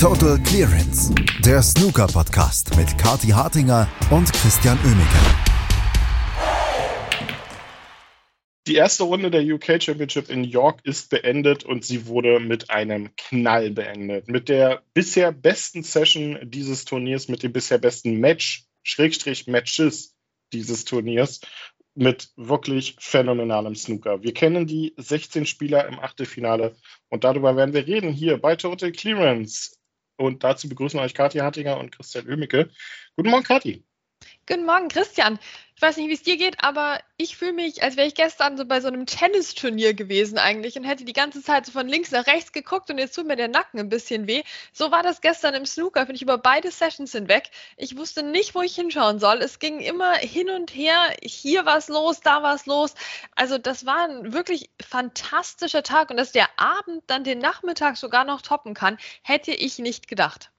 Total 0.00 0.38
Clearance, 0.44 1.12
der 1.44 1.60
Snooker-Podcast 1.60 2.76
mit 2.76 2.96
Kati 2.98 3.30
Hartinger 3.30 3.88
und 4.12 4.32
Christian 4.32 4.78
Oemeke. 4.84 5.18
Die 8.68 8.76
erste 8.76 9.02
Runde 9.02 9.32
der 9.32 9.42
UK 9.42 9.82
Championship 9.82 10.30
in 10.30 10.44
York 10.44 10.82
ist 10.84 11.10
beendet 11.10 11.64
und 11.64 11.84
sie 11.84 12.06
wurde 12.06 12.38
mit 12.38 12.70
einem 12.70 13.10
Knall 13.16 13.72
beendet. 13.72 14.28
Mit 14.28 14.48
der 14.48 14.84
bisher 14.94 15.32
besten 15.32 15.82
Session 15.82 16.38
dieses 16.44 16.84
Turniers, 16.84 17.26
mit 17.26 17.42
dem 17.42 17.52
bisher 17.52 17.78
besten 17.78 18.20
Match, 18.20 18.66
Schrägstrich 18.84 19.48
Matches 19.48 20.14
dieses 20.52 20.84
Turniers, 20.84 21.40
mit 21.96 22.28
wirklich 22.36 22.94
phänomenalem 23.00 23.74
Snooker. 23.74 24.22
Wir 24.22 24.32
kennen 24.32 24.68
die 24.68 24.94
16 24.96 25.44
Spieler 25.44 25.88
im 25.88 25.98
Achtelfinale 25.98 26.76
und 27.08 27.24
darüber 27.24 27.56
werden 27.56 27.74
wir 27.74 27.88
reden 27.88 28.12
hier 28.12 28.38
bei 28.38 28.54
Total 28.54 28.92
Clearance. 28.92 29.72
Und 30.18 30.42
dazu 30.42 30.68
begrüßen 30.68 30.98
euch 30.98 31.14
Kathi 31.14 31.38
Hartinger 31.38 31.78
und 31.78 31.92
Christian 31.92 32.28
Oemicke. 32.28 32.68
Guten 33.16 33.30
Morgen, 33.30 33.44
Kathi. 33.44 33.84
Guten 34.46 34.66
Morgen, 34.66 34.88
Christian. 34.88 35.38
Ich 35.78 35.82
weiß 35.82 35.96
nicht, 35.96 36.08
wie 36.08 36.14
es 36.14 36.24
dir 36.24 36.36
geht, 36.36 36.56
aber 36.64 36.98
ich 37.18 37.36
fühle 37.36 37.52
mich, 37.52 37.84
als 37.84 37.96
wäre 37.96 38.08
ich 38.08 38.16
gestern 38.16 38.56
so 38.56 38.64
bei 38.64 38.80
so 38.80 38.88
einem 38.88 39.06
Tennisturnier 39.06 39.94
gewesen 39.94 40.36
eigentlich 40.36 40.76
und 40.76 40.82
hätte 40.82 41.04
die 41.04 41.12
ganze 41.12 41.40
Zeit 41.40 41.66
so 41.66 41.70
von 41.70 41.86
links 41.86 42.10
nach 42.10 42.26
rechts 42.26 42.50
geguckt 42.50 42.90
und 42.90 42.98
jetzt 42.98 43.14
tut 43.14 43.28
mir 43.28 43.36
der 43.36 43.46
Nacken 43.46 43.78
ein 43.78 43.88
bisschen 43.88 44.26
weh. 44.26 44.42
So 44.72 44.90
war 44.90 45.04
das 45.04 45.20
gestern 45.20 45.54
im 45.54 45.64
Snooker, 45.66 46.04
bin 46.06 46.16
ich 46.16 46.22
über 46.22 46.36
beide 46.36 46.72
Sessions 46.72 47.12
hinweg. 47.12 47.52
Ich 47.76 47.96
wusste 47.96 48.24
nicht, 48.24 48.56
wo 48.56 48.62
ich 48.62 48.74
hinschauen 48.74 49.20
soll. 49.20 49.36
Es 49.36 49.60
ging 49.60 49.78
immer 49.78 50.14
hin 50.14 50.50
und 50.50 50.74
her. 50.74 51.14
Hier 51.22 51.64
war 51.64 51.76
es 51.76 51.86
los, 51.86 52.18
da 52.22 52.42
war 52.42 52.56
es 52.56 52.66
los. 52.66 52.94
Also 53.36 53.56
das 53.56 53.86
war 53.86 54.08
ein 54.08 54.32
wirklich 54.32 54.70
fantastischer 54.84 55.84
Tag 55.84 56.10
und 56.10 56.16
dass 56.16 56.32
der 56.32 56.48
Abend 56.58 57.04
dann 57.06 57.22
den 57.22 57.38
Nachmittag 57.38 57.98
sogar 57.98 58.24
noch 58.24 58.42
toppen 58.42 58.74
kann, 58.74 58.98
hätte 59.22 59.52
ich 59.52 59.78
nicht 59.78 60.08
gedacht. 60.08 60.50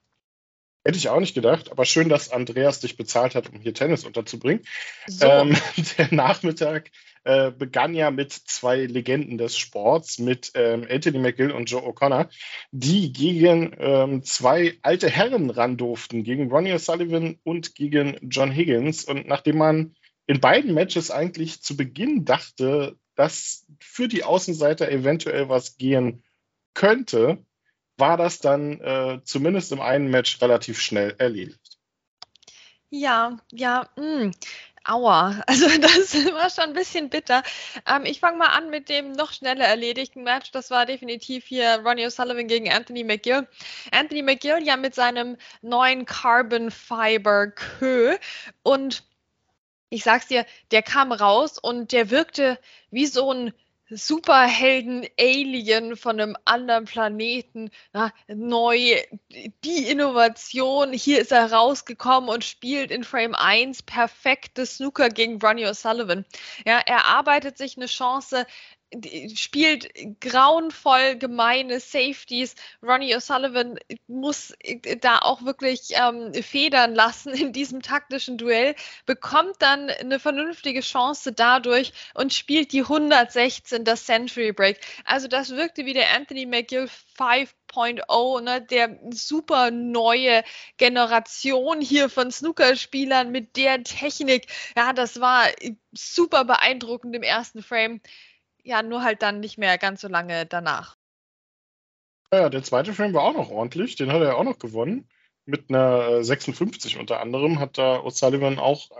Hätte 0.82 0.96
ich 0.96 1.10
auch 1.10 1.20
nicht 1.20 1.34
gedacht, 1.34 1.70
aber 1.70 1.84
schön, 1.84 2.08
dass 2.08 2.30
Andreas 2.30 2.80
dich 2.80 2.96
bezahlt 2.96 3.34
hat, 3.34 3.50
um 3.52 3.60
hier 3.60 3.74
Tennis 3.74 4.04
unterzubringen. 4.04 4.64
So. 5.06 5.26
Ähm, 5.26 5.56
der 5.98 6.08
Nachmittag 6.10 6.90
äh, 7.24 7.50
begann 7.50 7.92
ja 7.92 8.10
mit 8.10 8.32
zwei 8.32 8.86
Legenden 8.86 9.36
des 9.36 9.58
Sports, 9.58 10.18
mit 10.18 10.52
ähm, 10.54 10.86
Anthony 10.88 11.18
McGill 11.18 11.50
und 11.50 11.70
Joe 11.70 11.82
O'Connor, 11.82 12.30
die 12.70 13.12
gegen 13.12 13.76
ähm, 13.78 14.22
zwei 14.22 14.78
alte 14.80 15.10
Herren 15.10 15.50
ran 15.50 15.76
durften, 15.76 16.24
gegen 16.24 16.50
Ronnie 16.50 16.72
O'Sullivan 16.72 17.38
und 17.44 17.74
gegen 17.74 18.16
John 18.22 18.50
Higgins. 18.50 19.04
Und 19.04 19.28
nachdem 19.28 19.58
man 19.58 19.94
in 20.26 20.40
beiden 20.40 20.72
Matches 20.72 21.10
eigentlich 21.10 21.60
zu 21.60 21.76
Beginn 21.76 22.24
dachte, 22.24 22.96
dass 23.16 23.66
für 23.80 24.08
die 24.08 24.24
Außenseiter 24.24 24.90
eventuell 24.90 25.50
was 25.50 25.76
gehen 25.76 26.22
könnte, 26.72 27.44
war 28.00 28.16
das 28.16 28.40
dann 28.40 28.80
äh, 28.80 29.20
zumindest 29.24 29.72
im 29.72 29.80
einen 29.80 30.10
Match 30.10 30.40
relativ 30.40 30.80
schnell 30.80 31.14
erledigt. 31.18 31.78
Ja, 32.90 33.36
ja, 33.52 33.88
mh. 33.96 34.02
Hm, 34.02 34.32
aua. 34.84 35.42
Also 35.46 35.66
das 35.78 36.14
war 36.32 36.50
schon 36.50 36.64
ein 36.64 36.72
bisschen 36.72 37.10
bitter. 37.10 37.42
Ähm, 37.86 38.04
ich 38.04 38.20
fange 38.20 38.38
mal 38.38 38.48
an 38.48 38.70
mit 38.70 38.88
dem 38.88 39.12
noch 39.12 39.32
schneller 39.32 39.66
erledigten 39.66 40.22
Match. 40.24 40.50
Das 40.52 40.70
war 40.70 40.86
definitiv 40.86 41.44
hier 41.46 41.82
Ronnie 41.84 42.06
O'Sullivan 42.06 42.46
gegen 42.46 42.70
Anthony 42.70 43.04
McGill. 43.04 43.46
Anthony 43.92 44.22
McGill 44.22 44.62
ja 44.64 44.76
mit 44.76 44.94
seinem 44.94 45.36
neuen 45.62 46.06
Carbon 46.06 46.70
Fiber 46.70 47.48
Kö 47.48 48.16
und 48.62 49.04
ich 49.90 50.04
sag's 50.04 50.28
dir, 50.28 50.46
der 50.70 50.82
kam 50.82 51.10
raus 51.12 51.58
und 51.58 51.92
der 51.92 52.10
wirkte 52.10 52.58
wie 52.90 53.06
so 53.06 53.32
ein 53.32 53.52
Superhelden-Alien 53.90 55.96
von 55.96 56.20
einem 56.20 56.36
anderen 56.44 56.84
Planeten, 56.84 57.70
na, 57.92 58.12
neu, 58.28 58.96
die 59.64 59.88
Innovation, 59.88 60.92
hier 60.92 61.20
ist 61.20 61.32
er 61.32 61.52
rausgekommen 61.52 62.30
und 62.30 62.44
spielt 62.44 62.90
in 62.90 63.04
Frame 63.04 63.34
1 63.34 63.82
perfektes 63.82 64.76
Snooker 64.76 65.08
gegen 65.08 65.40
Ronnie 65.40 65.66
O'Sullivan. 65.66 66.24
Ja, 66.64 66.80
er 66.86 67.06
arbeitet 67.06 67.58
sich 67.58 67.76
eine 67.76 67.86
Chance 67.86 68.46
spielt 69.34 69.88
grauenvoll 70.20 71.16
gemeine 71.16 71.78
Safeties. 71.80 72.54
Ronnie 72.82 73.14
O'Sullivan 73.14 73.78
muss 74.08 74.52
äh, 74.60 74.96
da 74.96 75.18
auch 75.18 75.44
wirklich 75.44 75.90
ähm, 75.92 76.34
federn 76.34 76.94
lassen 76.94 77.32
in 77.32 77.52
diesem 77.52 77.82
taktischen 77.82 78.36
Duell, 78.36 78.74
bekommt 79.06 79.56
dann 79.60 79.90
eine 79.90 80.18
vernünftige 80.18 80.80
Chance 80.80 81.32
dadurch 81.32 81.92
und 82.14 82.34
spielt 82.34 82.72
die 82.72 82.82
116 82.82 83.84
das 83.84 84.06
Century 84.06 84.52
Break. 84.52 84.80
Also 85.04 85.28
das 85.28 85.50
wirkte 85.50 85.86
wie 85.86 85.94
der 85.94 86.14
Anthony 86.14 86.46
McGill 86.46 86.88
5.0, 87.18 88.40
ne, 88.40 88.62
der 88.62 88.98
super 89.10 89.70
neue 89.70 90.42
Generation 90.78 91.80
hier 91.80 92.08
von 92.08 92.32
Snookerspielern 92.32 93.30
mit 93.30 93.56
der 93.56 93.84
Technik. 93.84 94.46
Ja, 94.76 94.92
das 94.92 95.20
war 95.20 95.46
super 95.92 96.44
beeindruckend 96.44 97.14
im 97.14 97.22
ersten 97.22 97.62
Frame. 97.62 98.00
Ja, 98.64 98.82
nur 98.82 99.02
halt 99.02 99.22
dann 99.22 99.40
nicht 99.40 99.58
mehr 99.58 99.78
ganz 99.78 100.00
so 100.00 100.08
lange 100.08 100.46
danach. 100.46 100.96
Ja, 102.32 102.48
der 102.48 102.62
zweite 102.62 102.94
Frame 102.94 103.14
war 103.14 103.22
auch 103.22 103.34
noch 103.34 103.50
ordentlich. 103.50 103.96
Den 103.96 104.12
hat 104.12 104.22
er 104.22 104.36
auch 104.36 104.44
noch 104.44 104.58
gewonnen. 104.58 105.08
Mit 105.46 105.68
einer 105.68 106.22
56 106.22 106.94
äh, 106.94 106.98
unter 106.98 107.20
anderem 107.20 107.58
hat 107.58 107.76
da 107.76 107.98
O'Sullivan 107.98 108.58
auch 108.58 108.90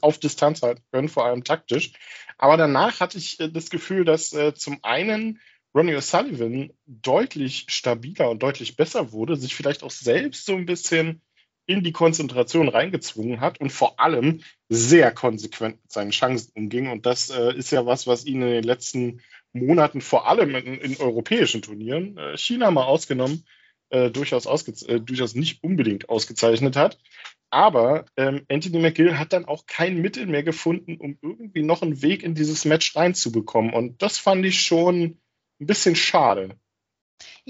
auf 0.00 0.18
Distanz 0.18 0.62
halten 0.62 0.82
können, 0.90 1.08
vor 1.08 1.24
allem 1.24 1.44
taktisch. 1.44 1.92
Aber 2.36 2.56
danach 2.56 3.00
hatte 3.00 3.18
ich 3.18 3.38
äh, 3.38 3.48
das 3.48 3.70
Gefühl, 3.70 4.04
dass 4.04 4.32
äh, 4.32 4.54
zum 4.54 4.82
einen 4.82 5.40
Ronnie 5.72 5.94
O'Sullivan 5.94 6.72
deutlich 6.86 7.66
stabiler 7.68 8.30
und 8.30 8.42
deutlich 8.42 8.76
besser 8.76 9.12
wurde, 9.12 9.36
sich 9.36 9.54
vielleicht 9.54 9.84
auch 9.84 9.90
selbst 9.90 10.46
so 10.46 10.56
ein 10.56 10.66
bisschen 10.66 11.22
in 11.70 11.84
die 11.84 11.92
Konzentration 11.92 12.68
reingezwungen 12.68 13.40
hat 13.40 13.60
und 13.60 13.70
vor 13.70 14.00
allem 14.00 14.40
sehr 14.68 15.12
konsequent 15.12 15.80
mit 15.80 15.92
seinen 15.92 16.10
Chancen 16.10 16.50
umging. 16.56 16.88
Und 16.88 17.06
das 17.06 17.30
äh, 17.30 17.56
ist 17.56 17.70
ja 17.70 17.86
was, 17.86 18.08
was 18.08 18.26
ihn 18.26 18.42
in 18.42 18.48
den 18.48 18.64
letzten 18.64 19.20
Monaten 19.52 20.00
vor 20.00 20.26
allem 20.26 20.52
in, 20.56 20.74
in 20.74 20.96
europäischen 20.96 21.62
Turnieren, 21.62 22.18
äh, 22.18 22.36
China 22.36 22.72
mal 22.72 22.84
ausgenommen, 22.84 23.44
äh, 23.90 24.10
durchaus, 24.10 24.46
äh, 24.46 25.00
durchaus 25.00 25.36
nicht 25.36 25.62
unbedingt 25.62 26.08
ausgezeichnet 26.08 26.74
hat. 26.74 26.98
Aber 27.50 28.04
ähm, 28.16 28.44
Anthony 28.48 28.80
McGill 28.80 29.16
hat 29.16 29.32
dann 29.32 29.44
auch 29.44 29.66
kein 29.66 30.00
Mittel 30.00 30.26
mehr 30.26 30.42
gefunden, 30.42 30.96
um 30.96 31.18
irgendwie 31.22 31.62
noch 31.62 31.82
einen 31.82 32.02
Weg 32.02 32.24
in 32.24 32.34
dieses 32.34 32.64
Match 32.64 32.96
reinzubekommen. 32.96 33.72
Und 33.72 34.02
das 34.02 34.18
fand 34.18 34.44
ich 34.44 34.60
schon 34.60 35.20
ein 35.60 35.66
bisschen 35.66 35.94
schade. 35.94 36.56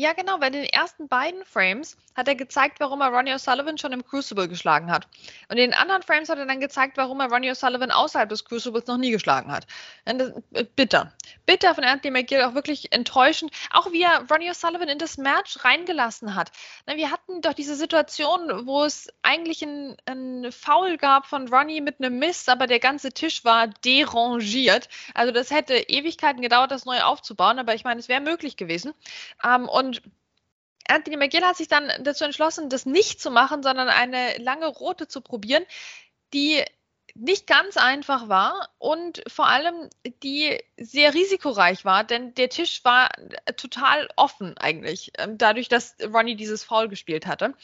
Ja, 0.00 0.14
genau, 0.14 0.38
bei 0.38 0.48
den 0.48 0.64
ersten 0.64 1.08
beiden 1.08 1.44
Frames 1.44 1.98
hat 2.16 2.26
er 2.26 2.34
gezeigt, 2.34 2.80
warum 2.80 3.02
er 3.02 3.08
Ronnie 3.08 3.34
O'Sullivan 3.34 3.78
schon 3.78 3.92
im 3.92 4.02
Crucible 4.02 4.48
geschlagen 4.48 4.90
hat. 4.90 5.06
Und 5.50 5.58
in 5.58 5.70
den 5.70 5.74
anderen 5.74 6.02
Frames 6.02 6.30
hat 6.30 6.38
er 6.38 6.46
dann 6.46 6.58
gezeigt, 6.58 6.96
warum 6.96 7.20
er 7.20 7.30
Ronnie 7.30 7.50
O'Sullivan 7.50 7.90
außerhalb 7.90 8.30
des 8.30 8.46
Crucibles 8.46 8.86
noch 8.86 8.96
nie 8.96 9.10
geschlagen 9.10 9.52
hat. 9.52 9.66
Äh, 10.06 10.64
bitter. 10.74 11.12
Bitter 11.44 11.74
von 11.74 11.84
Anthony 11.84 12.12
McGill, 12.12 12.42
auch 12.44 12.54
wirklich 12.54 12.92
enttäuschend. 12.92 13.52
Auch 13.72 13.92
wie 13.92 14.02
er 14.02 14.24
Ronnie 14.30 14.50
O'Sullivan 14.50 14.88
in 14.88 14.98
das 14.98 15.18
Match 15.18 15.62
reingelassen 15.64 16.34
hat. 16.34 16.50
Wir 16.86 17.10
hatten 17.10 17.42
doch 17.42 17.52
diese 17.52 17.74
Situation, 17.74 18.66
wo 18.66 18.84
es 18.84 19.12
eigentlich 19.20 19.60
ein, 19.60 19.98
ein 20.06 20.50
Foul 20.50 20.96
gab 20.96 21.26
von 21.26 21.46
Ronnie 21.48 21.82
mit 21.82 22.00
einem 22.00 22.18
Miss, 22.18 22.48
aber 22.48 22.66
der 22.66 22.80
ganze 22.80 23.12
Tisch 23.12 23.44
war 23.44 23.68
derangiert. 23.84 24.88
Also 25.12 25.30
das 25.30 25.50
hätte 25.50 25.74
Ewigkeiten 25.74 26.40
gedauert, 26.40 26.70
das 26.70 26.86
neu 26.86 27.02
aufzubauen, 27.02 27.58
aber 27.58 27.74
ich 27.74 27.84
meine, 27.84 28.00
es 28.00 28.08
wäre 28.08 28.22
möglich 28.22 28.56
gewesen. 28.56 28.94
Ähm, 29.44 29.68
und 29.90 30.02
Anthony 30.88 31.16
McGill 31.16 31.44
hat 31.44 31.56
sich 31.56 31.68
dann 31.68 31.90
dazu 32.02 32.24
entschlossen, 32.24 32.68
das 32.68 32.86
nicht 32.86 33.20
zu 33.20 33.30
machen, 33.30 33.62
sondern 33.62 33.88
eine 33.88 34.36
lange 34.38 34.66
rote 34.66 35.08
zu 35.08 35.20
probieren, 35.20 35.64
die 36.32 36.64
nicht 37.14 37.46
ganz 37.48 37.76
einfach 37.76 38.28
war 38.28 38.68
und 38.78 39.22
vor 39.26 39.48
allem 39.48 39.90
die 40.22 40.62
sehr 40.76 41.12
risikoreich 41.12 41.84
war, 41.84 42.04
denn 42.04 42.34
der 42.34 42.48
Tisch 42.48 42.84
war 42.84 43.10
total 43.56 44.08
offen 44.16 44.56
eigentlich, 44.58 45.12
ähm, 45.18 45.36
dadurch, 45.36 45.68
dass 45.68 45.96
Ronnie 46.02 46.36
dieses 46.36 46.62
Foul 46.62 46.88
gespielt 46.88 47.26
hatte. 47.26 47.54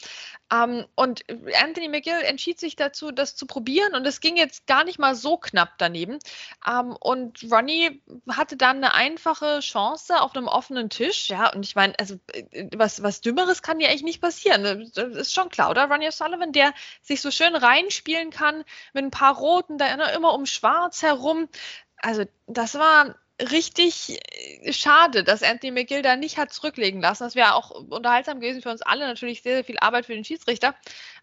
Ähm, 0.51 0.85
und 0.95 1.23
Anthony 1.61 1.89
McGill 1.89 2.21
entschied 2.21 2.59
sich 2.59 2.75
dazu, 2.75 3.11
das 3.11 3.35
zu 3.35 3.45
probieren 3.45 3.95
und 3.95 4.05
es 4.07 4.21
ging 4.21 4.37
jetzt 4.37 4.65
gar 4.65 4.83
nicht 4.83 4.99
mal 4.99 5.15
so 5.15 5.37
knapp 5.37 5.73
daneben. 5.77 6.19
Ähm, 6.67 6.95
und 6.99 7.45
Ronnie 7.51 8.01
hatte 8.29 8.55
dann 8.55 8.77
eine 8.77 8.93
einfache 8.93 9.59
Chance 9.59 10.21
auf 10.21 10.35
einem 10.35 10.47
offenen 10.47 10.89
Tisch. 10.89 11.29
Ja, 11.29 11.53
und 11.53 11.65
ich 11.65 11.75
meine, 11.75 11.93
also 11.99 12.15
äh, 12.33 12.67
was, 12.75 13.03
was 13.03 13.21
Dümmeres 13.21 13.61
kann 13.61 13.79
ja 13.79 13.89
eigentlich 13.89 14.03
nicht 14.03 14.21
passieren. 14.21 14.91
Das 14.93 15.07
ist 15.15 15.33
schon 15.33 15.49
klar, 15.49 15.69
oder? 15.69 15.89
Ronnie 15.89 16.07
O'Sullivan, 16.07 16.51
der 16.51 16.73
sich 17.01 17.21
so 17.21 17.31
schön 17.31 17.55
reinspielen 17.55 18.29
kann 18.29 18.63
mit 18.93 19.03
ein 19.03 19.11
paar 19.11 19.35
Roten, 19.35 19.77
da 19.77 19.87
immer 20.11 20.33
um 20.33 20.45
Schwarz 20.45 21.01
herum. 21.01 21.49
Also 21.97 22.23
das 22.45 22.75
war 22.75 23.15
richtig 23.39 24.19
äh, 24.31 24.73
schade, 24.73 25.23
dass 25.23 25.43
Anthony 25.43 25.71
McGill 25.71 26.01
da 26.01 26.15
nicht 26.15 26.37
hat 26.37 26.51
zurücklegen 26.51 27.01
lassen. 27.01 27.23
Das 27.23 27.35
wäre 27.35 27.55
auch 27.55 27.71
unterhaltsam 27.71 28.39
gewesen 28.39 28.61
für 28.61 28.69
uns 28.69 28.81
alle, 28.81 29.07
natürlich 29.07 29.41
sehr, 29.41 29.55
sehr 29.55 29.63
viel 29.63 29.79
Arbeit 29.79 30.05
für 30.05 30.13
den 30.13 30.25
Schiedsrichter. 30.25 30.75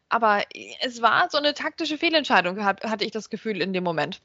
Aber 0.08 0.42
es 0.80 1.02
war 1.02 1.28
so 1.30 1.38
eine 1.38 1.54
taktische 1.54 1.98
Fehlentscheidung, 1.98 2.64
hatte 2.64 3.04
ich 3.04 3.10
das 3.10 3.30
Gefühl 3.30 3.60
in 3.60 3.72
dem 3.72 3.84
Moment. 3.84 4.20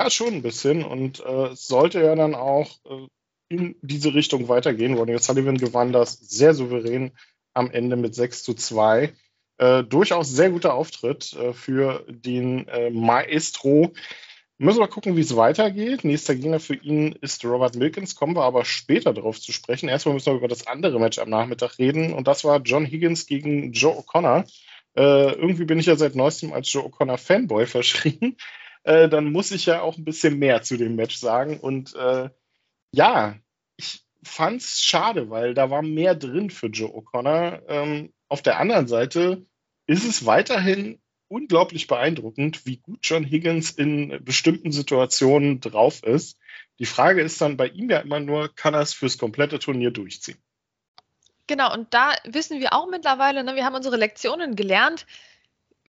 Ja, 0.00 0.10
schon 0.10 0.34
ein 0.34 0.42
bisschen. 0.42 0.84
Und 0.84 1.20
äh, 1.20 1.54
sollte 1.54 2.00
ja 2.00 2.14
dann 2.14 2.34
auch 2.34 2.68
äh, 2.84 3.06
in 3.48 3.76
diese 3.82 4.14
Richtung 4.14 4.48
weitergehen. 4.48 4.94
Ronnie 4.94 5.18
Sullivan 5.18 5.58
gewann 5.58 5.92
das 5.92 6.14
sehr 6.14 6.54
souverän 6.54 7.12
am 7.52 7.70
Ende 7.70 7.96
mit 7.96 8.14
6 8.14 8.42
zu 8.42 8.54
2. 8.54 9.12
Äh, 9.58 9.84
durchaus 9.84 10.30
sehr 10.30 10.50
guter 10.50 10.74
Auftritt 10.74 11.34
äh, 11.34 11.52
für 11.52 12.04
den 12.08 12.66
äh, 12.68 12.90
Maestro. 12.90 13.92
Müssen 14.62 14.80
wir 14.80 14.88
gucken, 14.88 15.16
wie 15.16 15.22
es 15.22 15.36
weitergeht. 15.36 16.04
Nächster 16.04 16.34
Gegner 16.34 16.60
für 16.60 16.74
ihn 16.74 17.12
ist 17.22 17.42
Robert 17.46 17.76
Milkins, 17.76 18.14
kommen 18.14 18.36
wir 18.36 18.42
aber 18.42 18.66
später 18.66 19.14
darauf 19.14 19.40
zu 19.40 19.52
sprechen. 19.52 19.88
Erstmal 19.88 20.12
müssen 20.12 20.34
wir 20.34 20.36
über 20.36 20.48
das 20.48 20.66
andere 20.66 21.00
Match 21.00 21.18
am 21.18 21.30
Nachmittag 21.30 21.78
reden 21.78 22.12
und 22.12 22.28
das 22.28 22.44
war 22.44 22.60
John 22.60 22.84
Higgins 22.84 23.24
gegen 23.24 23.72
Joe 23.72 23.96
O'Connor. 23.96 24.44
Äh, 24.94 25.32
irgendwie 25.32 25.64
bin 25.64 25.78
ich 25.78 25.86
ja 25.86 25.96
seit 25.96 26.14
neuestem 26.14 26.52
als 26.52 26.70
Joe 26.70 26.84
O'Connor 26.84 27.16
Fanboy 27.16 27.64
verschrien. 27.66 28.36
Äh, 28.82 29.08
dann 29.08 29.32
muss 29.32 29.50
ich 29.50 29.64
ja 29.64 29.80
auch 29.80 29.96
ein 29.96 30.04
bisschen 30.04 30.38
mehr 30.38 30.60
zu 30.60 30.76
dem 30.76 30.94
Match 30.94 31.16
sagen. 31.16 31.58
Und 31.58 31.94
äh, 31.94 32.28
ja, 32.92 33.36
ich 33.78 34.04
fand 34.22 34.60
es 34.60 34.82
schade, 34.82 35.30
weil 35.30 35.54
da 35.54 35.70
war 35.70 35.80
mehr 35.80 36.14
drin 36.14 36.50
für 36.50 36.66
Joe 36.66 36.90
O'Connor. 36.90 37.62
Ähm, 37.66 38.12
auf 38.28 38.42
der 38.42 38.60
anderen 38.60 38.88
Seite 38.88 39.46
ist 39.86 40.06
es 40.06 40.26
weiterhin 40.26 41.00
unglaublich 41.30 41.86
beeindruckend, 41.86 42.66
wie 42.66 42.78
gut 42.78 42.98
John 43.02 43.24
Higgins 43.24 43.70
in 43.70 44.22
bestimmten 44.24 44.72
Situationen 44.72 45.60
drauf 45.60 46.02
ist. 46.02 46.36
Die 46.80 46.86
Frage 46.86 47.22
ist 47.22 47.40
dann 47.40 47.56
bei 47.56 47.68
ihm 47.68 47.88
ja 47.88 48.00
immer 48.00 48.20
nur, 48.20 48.54
kann 48.54 48.74
er 48.74 48.80
es 48.80 48.92
fürs 48.92 49.16
komplette 49.16 49.58
Turnier 49.58 49.92
durchziehen? 49.92 50.38
Genau, 51.46 51.72
und 51.72 51.94
da 51.94 52.12
wissen 52.24 52.60
wir 52.60 52.72
auch 52.72 52.88
mittlerweile, 52.88 53.44
ne, 53.44 53.54
wir 53.54 53.64
haben 53.64 53.76
unsere 53.76 53.96
Lektionen 53.96 54.56
gelernt. 54.56 55.06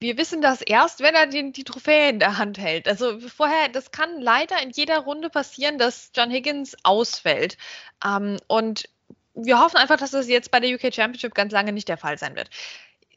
Wir 0.00 0.16
wissen 0.16 0.40
das 0.40 0.60
erst, 0.60 1.00
wenn 1.00 1.14
er 1.14 1.26
die, 1.26 1.52
die 1.52 1.64
Trophäe 1.64 2.10
in 2.10 2.18
der 2.18 2.38
Hand 2.38 2.58
hält. 2.58 2.88
Also 2.88 3.18
vorher, 3.20 3.68
das 3.68 3.90
kann 3.90 4.20
leider 4.20 4.60
in 4.62 4.70
jeder 4.70 4.98
Runde 4.98 5.30
passieren, 5.30 5.78
dass 5.78 6.10
John 6.14 6.30
Higgins 6.30 6.76
ausfällt. 6.82 7.58
Ähm, 8.04 8.38
und 8.48 8.88
wir 9.34 9.60
hoffen 9.60 9.76
einfach, 9.76 9.98
dass 9.98 10.10
das 10.10 10.28
jetzt 10.28 10.50
bei 10.50 10.58
der 10.58 10.74
UK 10.74 10.92
Championship 10.92 11.34
ganz 11.34 11.52
lange 11.52 11.72
nicht 11.72 11.88
der 11.88 11.96
Fall 11.96 12.18
sein 12.18 12.34
wird 12.34 12.50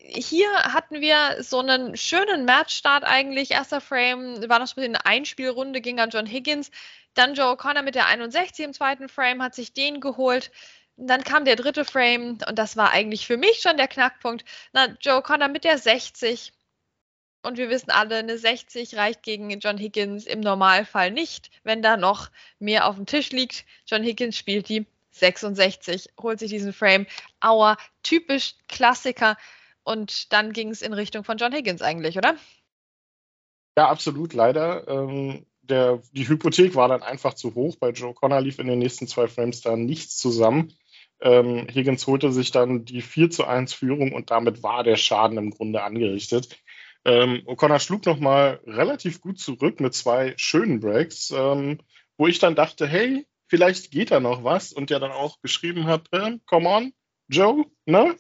hier 0.04 0.52
hatten 0.64 1.02
wir 1.02 1.44
so 1.44 1.60
einen 1.60 1.96
schönen 1.96 2.46
Matchstart 2.46 3.04
eigentlich. 3.04 3.52
Erster 3.52 3.82
Frame 3.82 4.48
war 4.50 4.60
noch 4.60 4.68
so 4.68 4.82
eine 4.82 5.06
Einspielrunde, 5.06 5.82
ging 5.82 6.00
an 6.00 6.10
John 6.10 6.26
Higgins. 6.26 6.72
Dann 7.14 7.36
Joe 7.36 7.56
O'Connor 7.56 7.84
mit 7.84 7.96
der 7.96 8.08
61 8.08 8.66
im 8.66 8.74
zweiten 8.74 9.10
Frame, 9.10 9.44
hat 9.44 9.56
sich 9.56 9.74
den 9.74 10.00
geholt. 10.02 10.52
Dann 10.98 11.24
kam 11.24 11.46
der 11.46 11.56
dritte 11.56 11.86
Frame 11.86 12.40
und 12.48 12.58
das 12.58 12.78
war 12.78 12.92
eigentlich 12.92 13.28
für 13.28 13.38
mich 13.38 13.62
schon 13.62 13.78
der 13.78 13.88
Knackpunkt. 13.88 14.46
Na, 14.74 14.88
Joe 15.02 15.20
O'Connor 15.20 15.50
mit 15.50 15.64
der 15.64 15.78
60. 15.78 16.54
Und 17.44 17.58
wir 17.58 17.70
wissen 17.70 17.90
alle, 17.90 18.18
eine 18.18 18.38
60 18.38 18.96
reicht 18.96 19.24
gegen 19.24 19.50
John 19.60 19.78
Higgins 19.78 20.26
im 20.26 20.42
Normalfall 20.42 21.12
nicht, 21.12 21.50
wenn 21.64 21.82
da 21.82 21.98
noch 21.98 22.30
mehr 22.60 22.88
auf 22.88 22.96
dem 22.96 23.08
Tisch 23.08 23.32
liegt. 23.32 23.66
John 23.88 24.04
Higgins 24.04 24.38
spielt 24.38 24.70
die 24.70 24.86
66, 25.12 26.10
holt 26.22 26.40
sich 26.40 26.52
diesen 26.52 26.74
Frame. 26.74 27.08
Aua, 27.40 27.78
typisch 28.04 28.56
Klassiker. 28.68 29.38
Und 29.84 30.32
dann 30.32 30.54
ging 30.54 30.70
es 30.70 30.82
in 30.82 30.94
Richtung 30.94 31.24
von 31.24 31.38
John 31.38 31.54
Higgins 31.54 31.82
eigentlich, 31.82 32.18
oder? 32.18 32.36
Ja, 33.78 33.90
absolut, 33.90 34.34
leider. 34.34 34.88
Ähm, 34.88 35.46
der, 35.62 36.02
die 36.12 36.28
Hypothek 36.28 36.76
war 36.76 36.88
dann 36.88 37.04
einfach 37.04 37.34
zu 37.34 37.56
hoch. 37.56 37.78
Bei 37.78 37.92
Joe 37.92 38.14
Connor 38.14 38.42
lief 38.42 38.60
in 38.60 38.68
den 38.68 38.80
nächsten 38.80 39.08
zwei 39.08 39.28
Frames 39.28 39.62
da 39.62 39.76
nichts 39.76 40.18
zusammen. 40.18 40.74
Ähm, 41.22 41.68
Higgins 41.72 42.08
holte 42.08 42.32
sich 42.32 42.52
dann 42.52 42.84
die 42.84 43.02
4 43.02 43.30
zu 43.30 43.46
1 43.46 43.74
Führung 43.74 44.12
und 44.12 44.32
damit 44.32 44.64
war 44.64 44.84
der 44.84 44.98
Schaden 44.98 45.38
im 45.38 45.52
Grunde 45.52 45.84
angerichtet. 45.84 46.58
Ähm, 47.06 47.44
O'Connor 47.46 47.80
schlug 47.80 48.06
nochmal 48.06 48.60
relativ 48.66 49.22
gut 49.22 49.40
zurück 49.40 49.80
mit 49.80 49.94
zwei 49.94 50.34
schönen 50.38 50.80
Breaks, 50.80 51.32
ähm, 51.32 51.80
wo 52.18 52.28
ich 52.28 52.40
dann 52.40 52.56
dachte, 52.56 52.88
hey, 52.88 53.26
vielleicht 53.48 53.92
geht 53.92 54.12
da 54.12 54.20
noch 54.20 54.44
was 54.44 54.74
und 54.74 54.90
der 54.90 55.00
dann 55.00 55.12
auch 55.12 55.42
geschrieben 55.42 55.86
hat, 55.86 56.08
äh, 56.12 56.38
come 56.46 56.70
on, 56.70 56.94
Joe, 57.28 57.66
ne? 57.86 58.16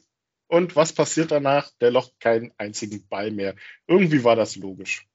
Und 0.51 0.75
was 0.75 0.91
passiert 0.91 1.31
danach? 1.31 1.71
Der 1.79 1.91
locht 1.91 2.19
keinen 2.19 2.51
einzigen 2.57 3.07
Ball 3.07 3.31
mehr. 3.31 3.55
Irgendwie 3.87 4.25
war 4.25 4.35
das 4.35 4.57
logisch. 4.57 5.07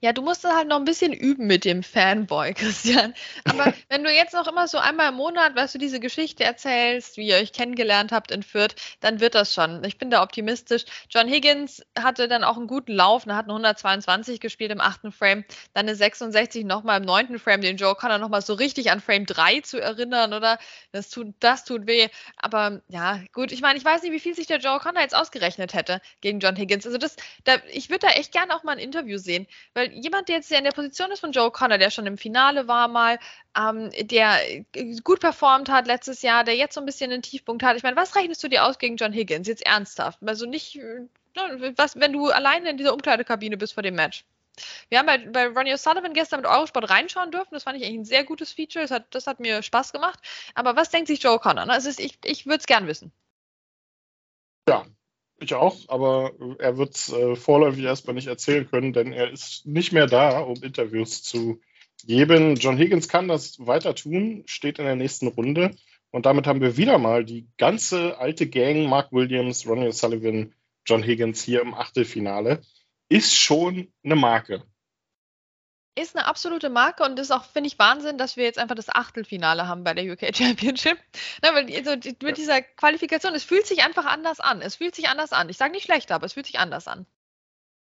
Ja, 0.00 0.12
du 0.12 0.22
musst 0.22 0.44
halt 0.44 0.68
noch 0.68 0.76
ein 0.76 0.84
bisschen 0.84 1.12
üben 1.12 1.46
mit 1.46 1.64
dem 1.64 1.82
Fanboy, 1.82 2.54
Christian. 2.54 3.14
Aber 3.44 3.72
wenn 3.88 4.04
du 4.04 4.10
jetzt 4.10 4.34
noch 4.34 4.46
immer 4.46 4.68
so 4.68 4.78
einmal 4.78 5.10
im 5.10 5.16
Monat, 5.16 5.54
weißt 5.56 5.74
du, 5.74 5.78
diese 5.78 6.00
Geschichte 6.00 6.44
erzählst, 6.44 7.16
wie 7.16 7.28
ihr 7.28 7.36
euch 7.36 7.52
kennengelernt 7.52 8.12
habt 8.12 8.30
in 8.30 8.42
Fürth, 8.42 8.74
dann 9.00 9.20
wird 9.20 9.34
das 9.34 9.54
schon. 9.54 9.82
Ich 9.84 9.98
bin 9.98 10.10
da 10.10 10.22
optimistisch. 10.22 10.84
John 11.10 11.28
Higgins 11.28 11.82
hatte 11.98 12.28
dann 12.28 12.44
auch 12.44 12.56
einen 12.56 12.66
guten 12.66 12.92
Lauf, 12.92 13.26
er 13.26 13.36
hat 13.36 13.46
eine 13.46 13.54
122 13.54 14.40
gespielt 14.40 14.70
im 14.70 14.80
achten 14.80 15.12
Frame, 15.12 15.44
dann 15.72 15.86
eine 15.86 15.96
66 15.96 16.64
nochmal 16.64 17.00
im 17.00 17.06
neunten 17.06 17.38
Frame, 17.38 17.60
den 17.60 17.76
Joe 17.76 17.94
Connor 17.94 18.18
nochmal 18.18 18.42
so 18.42 18.54
richtig 18.54 18.90
an 18.90 19.00
Frame 19.00 19.26
3 19.26 19.60
zu 19.60 19.80
erinnern, 19.80 20.32
oder? 20.32 20.58
Das 20.92 21.10
tut, 21.10 21.34
das 21.40 21.64
tut 21.64 21.86
weh. 21.86 22.08
Aber 22.36 22.80
ja, 22.88 23.20
gut, 23.32 23.52
ich 23.52 23.60
meine, 23.60 23.78
ich 23.78 23.84
weiß 23.84 24.02
nicht, 24.02 24.12
wie 24.12 24.20
viel 24.20 24.34
sich 24.34 24.46
der 24.46 24.58
Joe 24.58 24.78
Connor 24.78 25.02
jetzt 25.02 25.14
ausgerechnet 25.14 25.74
hätte 25.74 26.00
gegen 26.20 26.40
John 26.40 26.56
Higgins. 26.56 26.86
Also 26.86 26.98
das, 26.98 27.16
da, 27.44 27.56
ich 27.70 27.90
würde 27.90 28.06
da 28.06 28.12
echt 28.12 28.32
gerne 28.32 28.54
auch 28.54 28.62
mal 28.62 28.72
ein 28.72 28.78
Interview 28.78 29.18
sehen 29.18 29.46
weil 29.72 29.92
jemand, 29.92 30.28
der 30.28 30.36
jetzt 30.36 30.52
in 30.52 30.64
der 30.64 30.72
Position 30.72 31.10
ist 31.10 31.20
von 31.20 31.32
Joe 31.32 31.50
Connor, 31.50 31.78
der 31.78 31.90
schon 31.90 32.06
im 32.06 32.18
Finale 32.18 32.68
war 32.68 32.88
mal, 32.88 33.18
ähm, 33.58 33.90
der 34.00 34.38
äh, 34.50 34.64
gut 35.02 35.20
performt 35.20 35.68
hat 35.68 35.86
letztes 35.86 36.22
Jahr, 36.22 36.44
der 36.44 36.56
jetzt 36.56 36.74
so 36.74 36.80
ein 36.80 36.86
bisschen 36.86 37.10
einen 37.10 37.22
Tiefpunkt 37.22 37.62
hat. 37.62 37.76
Ich 37.76 37.82
meine, 37.82 37.96
was 37.96 38.16
rechnest 38.16 38.42
du 38.42 38.48
dir 38.48 38.64
aus 38.64 38.78
gegen 38.78 38.96
John 38.96 39.12
Higgins? 39.12 39.48
Jetzt 39.48 39.64
ernsthaft. 39.64 40.18
Also 40.26 40.46
nicht, 40.46 40.76
äh, 40.76 41.06
ne, 41.36 41.74
was, 41.76 41.98
wenn 41.98 42.12
du 42.12 42.30
alleine 42.30 42.70
in 42.70 42.76
dieser 42.76 42.92
Umkleidekabine 42.92 43.56
bist 43.56 43.74
vor 43.74 43.82
dem 43.82 43.94
Match. 43.94 44.24
Wir 44.88 44.98
haben 44.98 45.06
bei, 45.06 45.18
bei 45.18 45.46
Ronnie 45.48 45.74
O'Sullivan 45.74 46.12
gestern 46.12 46.40
mit 46.40 46.48
Eurosport 46.48 46.88
reinschauen 46.88 47.32
dürfen. 47.32 47.54
Das 47.54 47.64
fand 47.64 47.76
ich 47.76 47.84
eigentlich 47.84 48.00
ein 48.00 48.04
sehr 48.04 48.24
gutes 48.24 48.52
Feature. 48.52 48.84
Das 48.84 48.90
hat, 48.92 49.06
das 49.14 49.26
hat 49.26 49.40
mir 49.40 49.62
Spaß 49.62 49.92
gemacht. 49.92 50.20
Aber 50.54 50.76
was 50.76 50.90
denkt 50.90 51.08
sich 51.08 51.22
Joe 51.22 51.38
Connor? 51.38 51.68
Also 51.68 51.90
ich 52.00 52.18
ich 52.24 52.46
würde 52.46 52.58
es 52.58 52.66
gern 52.66 52.86
wissen. 52.86 53.12
Ja, 54.68 54.86
ich 55.40 55.54
auch, 55.54 55.76
aber 55.88 56.32
er 56.58 56.76
wird 56.78 56.94
es 56.94 57.12
äh, 57.12 57.36
vorläufig 57.36 57.84
erstmal 57.84 58.14
nicht 58.14 58.28
erzählen 58.28 58.68
können, 58.68 58.92
denn 58.92 59.12
er 59.12 59.30
ist 59.30 59.66
nicht 59.66 59.92
mehr 59.92 60.06
da, 60.06 60.40
um 60.40 60.62
Interviews 60.62 61.22
zu 61.22 61.60
geben. 62.06 62.56
John 62.56 62.78
Higgins 62.78 63.08
kann 63.08 63.28
das 63.28 63.58
weiter 63.58 63.94
tun, 63.94 64.44
steht 64.46 64.78
in 64.78 64.84
der 64.84 64.96
nächsten 64.96 65.28
Runde. 65.28 65.74
Und 66.10 66.26
damit 66.26 66.46
haben 66.46 66.60
wir 66.60 66.76
wieder 66.76 66.98
mal 66.98 67.24
die 67.24 67.48
ganze 67.58 68.18
alte 68.18 68.48
Gang, 68.48 68.88
Mark 68.88 69.12
Williams, 69.12 69.66
Ronnie 69.66 69.88
O'Sullivan, 69.88 70.52
John 70.86 71.02
Higgins 71.02 71.42
hier 71.42 71.60
im 71.60 71.74
Achtelfinale. 71.74 72.60
Ist 73.08 73.34
schon 73.34 73.92
eine 74.04 74.16
Marke 74.16 74.62
ist 75.96 76.16
eine 76.16 76.26
absolute 76.26 76.70
Marke 76.70 77.04
und 77.04 77.18
ist 77.18 77.30
auch, 77.30 77.44
finde 77.44 77.68
ich, 77.68 77.78
Wahnsinn, 77.78 78.18
dass 78.18 78.36
wir 78.36 78.44
jetzt 78.44 78.58
einfach 78.58 78.74
das 78.74 78.88
Achtelfinale 78.88 79.68
haben 79.68 79.84
bei 79.84 79.94
der 79.94 80.12
UK 80.12 80.30
Championship. 80.36 80.98
Na, 81.42 81.54
weil 81.54 81.72
also, 81.76 81.92
mit 82.22 82.36
dieser 82.36 82.62
Qualifikation, 82.62 83.34
es 83.34 83.44
fühlt 83.44 83.66
sich 83.66 83.84
einfach 83.84 84.06
anders 84.06 84.40
an. 84.40 84.60
Es 84.60 84.76
fühlt 84.76 84.94
sich 84.94 85.08
anders 85.08 85.32
an. 85.32 85.48
Ich 85.48 85.56
sage 85.56 85.72
nicht 85.72 85.84
schlecht, 85.84 86.10
aber 86.10 86.26
es 86.26 86.32
fühlt 86.32 86.46
sich 86.46 86.58
anders 86.58 86.88
an. 86.88 87.06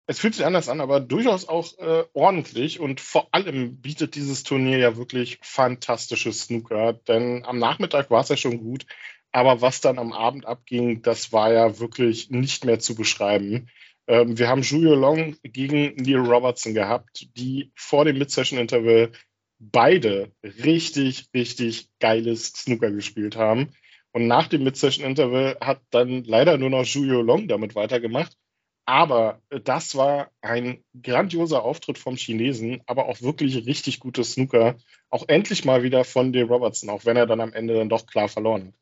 Es 0.06 0.18
fühlt 0.18 0.34
sich 0.34 0.44
anders 0.44 0.68
an, 0.68 0.80
aber 0.80 0.98
durchaus 1.00 1.48
auch 1.48 1.78
äh, 1.78 2.04
ordentlich 2.12 2.80
und 2.80 3.00
vor 3.00 3.28
allem 3.32 3.80
bietet 3.80 4.16
dieses 4.16 4.42
Turnier 4.42 4.78
ja 4.78 4.96
wirklich 4.96 5.38
fantastisches 5.42 6.42
Snooker, 6.42 6.92
denn 6.92 7.44
am 7.46 7.58
Nachmittag 7.58 8.10
war 8.10 8.20
es 8.20 8.28
ja 8.28 8.36
schon 8.36 8.58
gut, 8.58 8.84
aber 9.30 9.60
was 9.60 9.80
dann 9.80 10.00
am 10.00 10.12
Abend 10.12 10.44
abging, 10.44 11.02
das 11.02 11.32
war 11.32 11.52
ja 11.52 11.78
wirklich 11.78 12.30
nicht 12.30 12.64
mehr 12.64 12.80
zu 12.80 12.96
beschreiben. 12.96 13.70
Ähm, 14.06 14.38
wir 14.38 14.48
haben 14.48 14.62
Julio 14.62 14.94
Long 14.94 15.36
gegen 15.42 15.94
Neil 15.96 16.18
Robertson 16.18 16.74
gehabt, 16.74 17.28
die 17.36 17.72
vor 17.76 18.04
dem 18.04 18.18
Mid-Session-Interval 18.18 19.12
beide 19.58 20.32
richtig, 20.42 21.28
richtig 21.34 21.88
geiles 22.00 22.48
Snooker 22.48 22.90
gespielt 22.90 23.36
haben. 23.36 23.72
Und 24.12 24.26
nach 24.26 24.48
dem 24.48 24.64
Mid-Session-Interval 24.64 25.56
hat 25.60 25.80
dann 25.90 26.24
leider 26.24 26.58
nur 26.58 26.70
noch 26.70 26.84
Julio 26.84 27.22
Long 27.22 27.48
damit 27.48 27.74
weitergemacht. 27.74 28.36
Aber 28.84 29.40
das 29.48 29.94
war 29.94 30.30
ein 30.40 30.82
grandioser 31.00 31.62
Auftritt 31.62 31.98
vom 31.98 32.16
Chinesen, 32.16 32.82
aber 32.86 33.06
auch 33.06 33.22
wirklich 33.22 33.64
richtig 33.64 34.00
gutes 34.00 34.32
Snooker. 34.32 34.76
Auch 35.08 35.28
endlich 35.28 35.64
mal 35.64 35.84
wieder 35.84 36.04
von 36.04 36.32
Neil 36.32 36.44
Robertson, 36.44 36.90
auch 36.90 37.04
wenn 37.04 37.16
er 37.16 37.26
dann 37.26 37.40
am 37.40 37.52
Ende 37.52 37.74
dann 37.74 37.88
doch 37.88 38.06
klar 38.06 38.28
verloren 38.28 38.68
hat. 38.68 38.74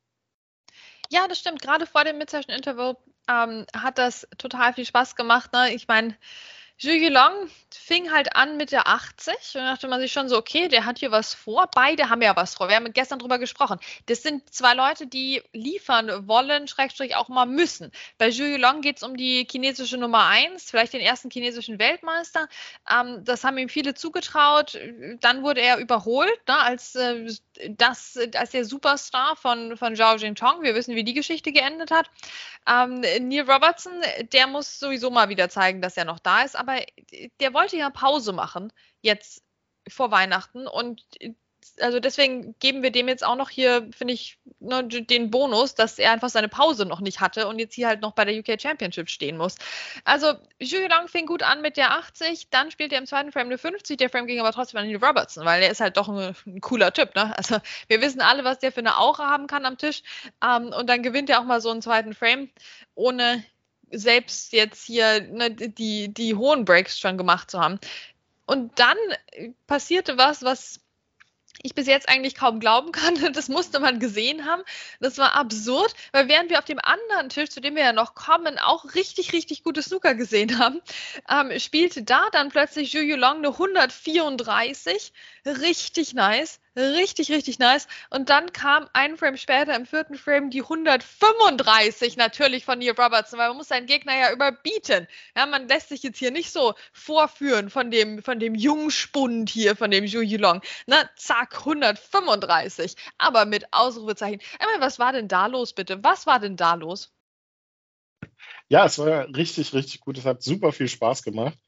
Ja, 1.11 1.29
das 1.29 1.41
stimmt. 1.41 1.61
Gerade 1.61 1.87
vor 1.87 2.05
dem 2.05 2.19
Mid-Session-Interval 2.19 2.97
ähm, 3.29 3.67
hat 3.77 3.99
das 3.99 4.27
total 4.39 4.73
viel 4.75 4.85
Spaß 4.85 5.17
gemacht. 5.17 5.53
Ne? 5.53 5.75
Ich 5.75 5.89
meine, 5.89 6.17
Zhu 6.80 7.08
Long 7.10 7.50
fing 7.70 8.10
halt 8.10 8.34
an 8.34 8.56
mit 8.56 8.72
der 8.72 8.88
80 8.88 9.34
und 9.56 9.62
dachte 9.62 9.87
man 9.87 10.00
sich 10.00 10.12
schon 10.12 10.28
so, 10.28 10.38
okay, 10.38 10.68
der 10.68 10.87
hat 10.87 10.99
hier 10.99 11.10
was 11.10 11.34
vor. 11.34 11.68
Beide 11.75 12.08
haben 12.08 12.22
ja 12.22 12.34
was 12.37 12.54
vor. 12.54 12.68
Wir 12.68 12.76
haben 12.76 12.90
gestern 12.92 13.18
drüber 13.18 13.38
gesprochen. 13.38 13.78
Das 14.06 14.22
sind 14.22 14.52
zwei 14.52 14.75
Leute, 14.75 15.06
die 15.06 15.42
liefern 15.52 16.26
wollen, 16.26 16.68
Schrägstrich 16.68 17.16
auch 17.16 17.28
mal 17.28 17.46
müssen. 17.46 17.92
Bei 18.16 18.30
Zhu 18.30 18.56
Long 18.56 18.80
geht 18.80 18.96
es 18.96 19.02
um 19.02 19.16
die 19.16 19.46
chinesische 19.50 19.99
Nummer 19.99 20.26
1, 20.26 20.70
vielleicht 20.70 20.94
den 20.94 21.00
ersten 21.00 21.30
chinesischen 21.30 21.78
Weltmeister. 21.78 22.49
Ähm, 22.90 23.25
das 23.25 23.44
haben 23.44 23.58
ihm 23.58 23.68
viele 23.68 23.94
zugetraut. 23.94 24.78
Dann 25.20 25.42
wurde 25.42 25.60
er 25.60 25.78
überholt 25.78 26.40
ne, 26.49 26.58
als, 26.60 26.94
äh, 26.94 27.26
das, 27.68 28.18
als 28.34 28.52
der 28.52 28.64
Superstar 28.64 29.37
von, 29.37 29.76
von 29.76 29.96
Zhao 29.96 30.16
Jingtong. 30.16 30.62
Wir 30.62 30.75
wissen, 30.75 30.94
wie 30.94 31.04
die 31.04 31.14
Geschichte 31.14 31.52
geendet 31.52 31.90
hat. 31.90 32.10
Ähm, 32.66 33.00
Neil 33.00 33.50
Robertson, 33.50 33.92
der 34.32 34.46
muss 34.46 34.78
sowieso 34.78 35.10
mal 35.10 35.28
wieder 35.28 35.49
zeigen, 35.49 35.82
dass 35.82 35.96
er 35.96 36.04
noch 36.04 36.18
da 36.18 36.42
ist. 36.42 36.56
Aber 36.56 36.70
der 37.41 37.55
wollte 37.55 37.77
ja 37.77 37.91
Pause 37.91 38.33
machen, 38.33 38.73
jetzt 39.03 39.43
vor 39.89 40.11
Weihnachten. 40.11 40.67
Und 40.67 41.05
also 41.81 42.00
deswegen 42.00 42.55
geben 42.59 42.83
wir 42.83 42.91
dem 42.91 43.09
jetzt 43.09 43.25
auch 43.25 43.37
noch 43.37 43.50
hier, 43.50 43.89
finde 43.97 44.15
ich, 44.15 44.39
ne, 44.61 44.87
den 44.87 45.31
Bonus, 45.31 45.75
dass 45.75 45.99
er 45.99 46.12
einfach 46.12 46.29
seine 46.29 46.49
Pause 46.49 46.87
noch 46.87 47.00
nicht 47.00 47.21
hatte 47.21 47.49
und 47.49 47.59
jetzt 47.59 47.75
hier 47.75 47.89
halt 47.89 48.00
noch 48.00 48.12
bei 48.12 48.25
der 48.25 48.39
UK 48.39 48.61
Championship 48.61 49.09
stehen 49.09 49.37
muss. 49.37 49.57
Also 50.05 50.35
Julie 50.59 50.89
Long 50.89 51.09
fing 51.09 51.27
gut 51.27 51.43
an 51.43 51.61
mit 51.62 51.77
der 51.77 51.93
80, 51.93 52.50
dann 52.50 52.71
spielt 52.71 52.93
er 52.93 52.99
im 52.99 53.07
zweiten 53.07 53.33
Frame 53.33 53.47
eine 53.47 53.59
50, 53.59 53.97
der 53.97 54.11
Frame 54.11 54.27
ging 54.27 54.41
aber 54.41 54.53
trotzdem 54.53 54.81
an 54.81 54.87
Neil 54.87 55.03
Robertson, 55.03 55.45
weil 55.45 55.62
er 55.62 55.71
ist 55.71 55.81
halt 55.81 55.97
doch 55.97 56.09
ein, 56.09 56.35
ein, 56.47 56.61
cooler 56.61 56.93
Typ. 56.93 57.15
Ne? 57.15 57.37
Also 57.37 57.59
wir 57.89 58.00
wissen 58.00 58.21
alle, 58.21 58.45
was 58.45 58.59
der 58.59 58.73
für 58.73 58.81
eine 58.81 58.99
Aura 58.99 59.29
haben 59.29 59.47
kann 59.47 59.67
am 59.67 59.79
Tisch 59.79 60.03
ähm, 60.45 60.73
und 60.73 60.89
dann 60.89 61.03
gewinnt 61.03 61.31
er 61.31 61.41
auch 61.41 61.45
mal 61.45 61.61
so 61.61 61.71
einen 61.71 61.83
zweiten 61.83 62.15
Frame, 62.15 62.50
ohne 62.95 63.45
selbst 63.90 64.52
jetzt 64.52 64.85
hier 64.85 65.20
ne, 65.23 65.50
die, 65.50 66.12
die 66.12 66.35
hohen 66.35 66.64
Breaks 66.64 66.99
schon 66.99 67.18
gemacht 67.18 67.50
zu 67.50 67.61
haben. 67.61 67.78
Und 68.47 68.78
dann 68.78 68.97
passierte 69.66 70.18
was, 70.18 70.42
was 70.42 70.80
ich 71.62 71.75
bis 71.75 71.87
jetzt 71.87 72.09
eigentlich 72.09 72.35
kaum 72.35 72.61
glauben 72.61 72.92
kann. 72.92 73.32
Das 73.32 73.49
musste 73.49 73.80
man 73.80 74.00
gesehen 74.00 74.47
haben. 74.47 74.62
Das 75.00 75.18
war 75.18 75.35
absurd, 75.35 75.94
weil 76.12 76.28
während 76.28 76.50
wir 76.50 76.59
auf 76.59 76.64
dem 76.64 76.78
anderen 76.80 77.28
Tisch, 77.28 77.50
zu 77.50 77.61
dem 77.61 77.76
wir 77.76 77.82
ja 77.82 77.92
noch 77.92 78.14
kommen, 78.14 78.59
auch 78.59 78.94
richtig, 78.94 79.32
richtig 79.32 79.62
gute 79.62 79.82
Snooker 79.82 80.14
gesehen 80.14 80.59
haben, 80.59 80.80
ähm, 81.28 81.59
spielte 81.59 82.02
da 82.02 82.28
dann 82.32 82.50
plötzlich 82.50 82.90
Zhu 82.90 83.00
Long 83.16 83.38
eine 83.38 83.49
134. 83.49 85.12
Richtig 85.47 86.14
nice. 86.14 86.61
Richtig, 86.76 87.30
richtig 87.30 87.59
nice. 87.59 87.88
Und 88.11 88.28
dann 88.28 88.52
kam 88.52 88.88
ein 88.92 89.16
Frame 89.16 89.37
später 89.37 89.75
im 89.75 89.87
vierten 89.87 90.16
Frame 90.16 90.50
die 90.50 90.62
135 90.62 92.16
natürlich 92.16 92.64
von 92.64 92.78
Neil 92.78 92.90
Robertson, 92.90 93.38
weil 93.38 93.49
man 93.49 93.56
muss 93.56 93.68
seinen 93.68 93.87
Gegner 93.87 94.16
ja 94.16 94.32
überbieten. 94.32 95.09
Ja, 95.37 95.47
man 95.47 95.66
lässt 95.68 95.88
sich 95.88 96.02
jetzt 96.02 96.18
hier 96.18 96.30
nicht 96.30 96.52
so 96.52 96.75
vorführen 96.92 97.70
von 97.70 97.90
dem, 97.90 98.23
von 98.23 98.38
dem 98.38 98.54
Jungspund 98.54 99.50
hier, 99.50 99.76
von 99.76 99.90
dem 99.90 100.06
Zhu 100.06 100.20
Yulong. 100.20 100.61
Na, 100.87 101.09
zack, 101.16 101.59
135. 101.59 102.94
Aber 103.18 103.47
mit 103.47 103.73
Ausrufezeichen. 103.73 104.40
Einmal, 104.59 104.80
was 104.80 104.99
war 104.99 105.12
denn 105.12 105.28
da 105.28 105.47
los, 105.47 105.73
bitte? 105.73 106.02
Was 106.04 106.26
war 106.26 106.38
denn 106.38 106.56
da 106.56 106.75
los? 106.75 107.12
Ja, 108.68 108.85
es 108.87 108.99
war 108.99 109.26
richtig, 109.35 109.73
richtig 109.75 110.00
gut. 110.00 110.18
Es 110.18 110.25
hat 110.25 110.42
super 110.42 110.73
viel 110.73 110.88
Spaß 110.88 111.23
gemacht. 111.23 111.59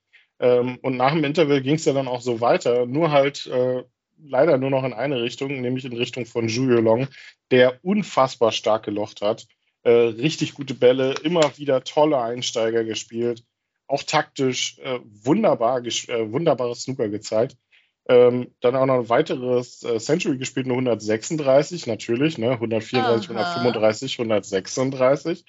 Ähm, 0.42 0.78
und 0.82 0.96
nach 0.96 1.12
dem 1.12 1.24
Interview 1.24 1.62
ging 1.62 1.76
es 1.76 1.84
ja 1.84 1.92
dann 1.92 2.08
auch 2.08 2.20
so 2.20 2.40
weiter. 2.40 2.84
Nur 2.84 3.12
halt 3.12 3.46
äh, 3.46 3.84
leider 4.22 4.58
nur 4.58 4.70
noch 4.70 4.84
in 4.84 4.92
eine 4.92 5.22
Richtung, 5.22 5.60
nämlich 5.60 5.84
in 5.84 5.96
Richtung 5.96 6.26
von 6.26 6.48
Julio 6.48 6.80
Long, 6.80 7.08
der 7.50 7.78
unfassbar 7.82 8.50
stark 8.52 8.84
gelocht 8.84 9.22
hat. 9.22 9.46
Äh, 9.84 9.90
richtig 9.90 10.54
gute 10.54 10.74
Bälle, 10.74 11.14
immer 11.22 11.56
wieder 11.58 11.84
tolle 11.84 12.20
Einsteiger 12.20 12.84
gespielt, 12.84 13.44
auch 13.86 14.02
taktisch 14.02 14.78
äh, 14.80 14.98
wunderbar, 15.04 15.84
äh, 15.84 16.32
wunderbares 16.32 16.82
Snooker 16.82 17.08
gezeigt. 17.08 17.56
Ähm, 18.08 18.52
dann 18.60 18.74
auch 18.74 18.86
noch 18.86 18.98
ein 18.98 19.08
weiteres 19.08 19.84
äh, 19.84 20.00
Century 20.00 20.36
gespielt, 20.36 20.66
nur 20.66 20.76
136 20.76 21.86
natürlich, 21.86 22.36
ne? 22.36 22.50
134, 22.50 23.30
Aha. 23.30 23.54
135, 23.60 24.18
136. 24.18 25.44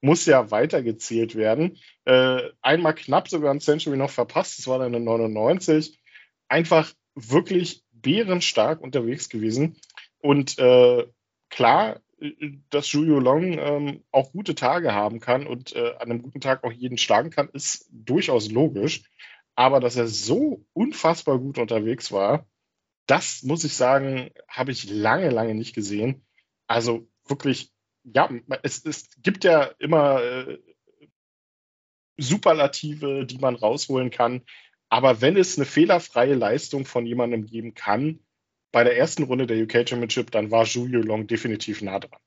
Muss 0.00 0.26
ja 0.26 0.50
weitergezählt 0.50 1.34
werden. 1.34 1.78
Äh, 2.04 2.40
einmal 2.62 2.94
knapp 2.94 3.28
sogar 3.28 3.52
ein 3.52 3.60
Century 3.60 3.96
noch 3.96 4.10
verpasst, 4.10 4.58
das 4.58 4.68
war 4.68 4.78
dann 4.78 4.94
eine 4.94 5.04
99. 5.04 5.98
Einfach 6.48 6.92
wirklich 7.14 7.82
bärenstark 7.90 8.80
unterwegs 8.80 9.28
gewesen. 9.28 9.76
Und 10.20 10.58
äh, 10.58 11.06
klar, 11.50 12.00
dass 12.70 12.90
Julio 12.92 13.20
Long 13.20 13.58
ähm, 13.58 14.04
auch 14.10 14.32
gute 14.32 14.54
Tage 14.54 14.92
haben 14.92 15.20
kann 15.20 15.46
und 15.46 15.74
äh, 15.74 15.94
an 15.98 16.10
einem 16.10 16.22
guten 16.22 16.40
Tag 16.40 16.64
auch 16.64 16.72
jeden 16.72 16.98
schlagen 16.98 17.30
kann, 17.30 17.48
ist 17.52 17.88
durchaus 17.92 18.50
logisch. 18.50 19.04
Aber 19.54 19.80
dass 19.80 19.96
er 19.96 20.06
so 20.06 20.64
unfassbar 20.72 21.38
gut 21.38 21.58
unterwegs 21.58 22.12
war, 22.12 22.46
das 23.06 23.42
muss 23.42 23.64
ich 23.64 23.74
sagen, 23.74 24.30
habe 24.48 24.70
ich 24.70 24.88
lange, 24.90 25.30
lange 25.30 25.54
nicht 25.54 25.74
gesehen. 25.74 26.26
Also 26.66 27.08
wirklich, 27.26 27.72
ja, 28.14 28.30
es, 28.62 28.84
es 28.84 29.08
gibt 29.22 29.44
ja 29.44 29.64
immer 29.78 30.22
äh, 30.22 30.58
Superlative, 32.16 33.24
die 33.26 33.38
man 33.38 33.54
rausholen 33.54 34.10
kann. 34.10 34.42
Aber 34.88 35.20
wenn 35.20 35.36
es 35.36 35.56
eine 35.56 35.66
fehlerfreie 35.66 36.34
Leistung 36.34 36.84
von 36.84 37.06
jemandem 37.06 37.46
geben 37.46 37.74
kann, 37.74 38.20
bei 38.72 38.84
der 38.84 38.96
ersten 38.96 39.22
Runde 39.22 39.46
der 39.46 39.62
UK 39.62 39.88
Championship, 39.88 40.30
dann 40.30 40.50
war 40.50 40.64
Julio 40.64 41.00
Long 41.00 41.26
definitiv 41.26 41.82
nah 41.82 41.98
dran. 41.98 42.20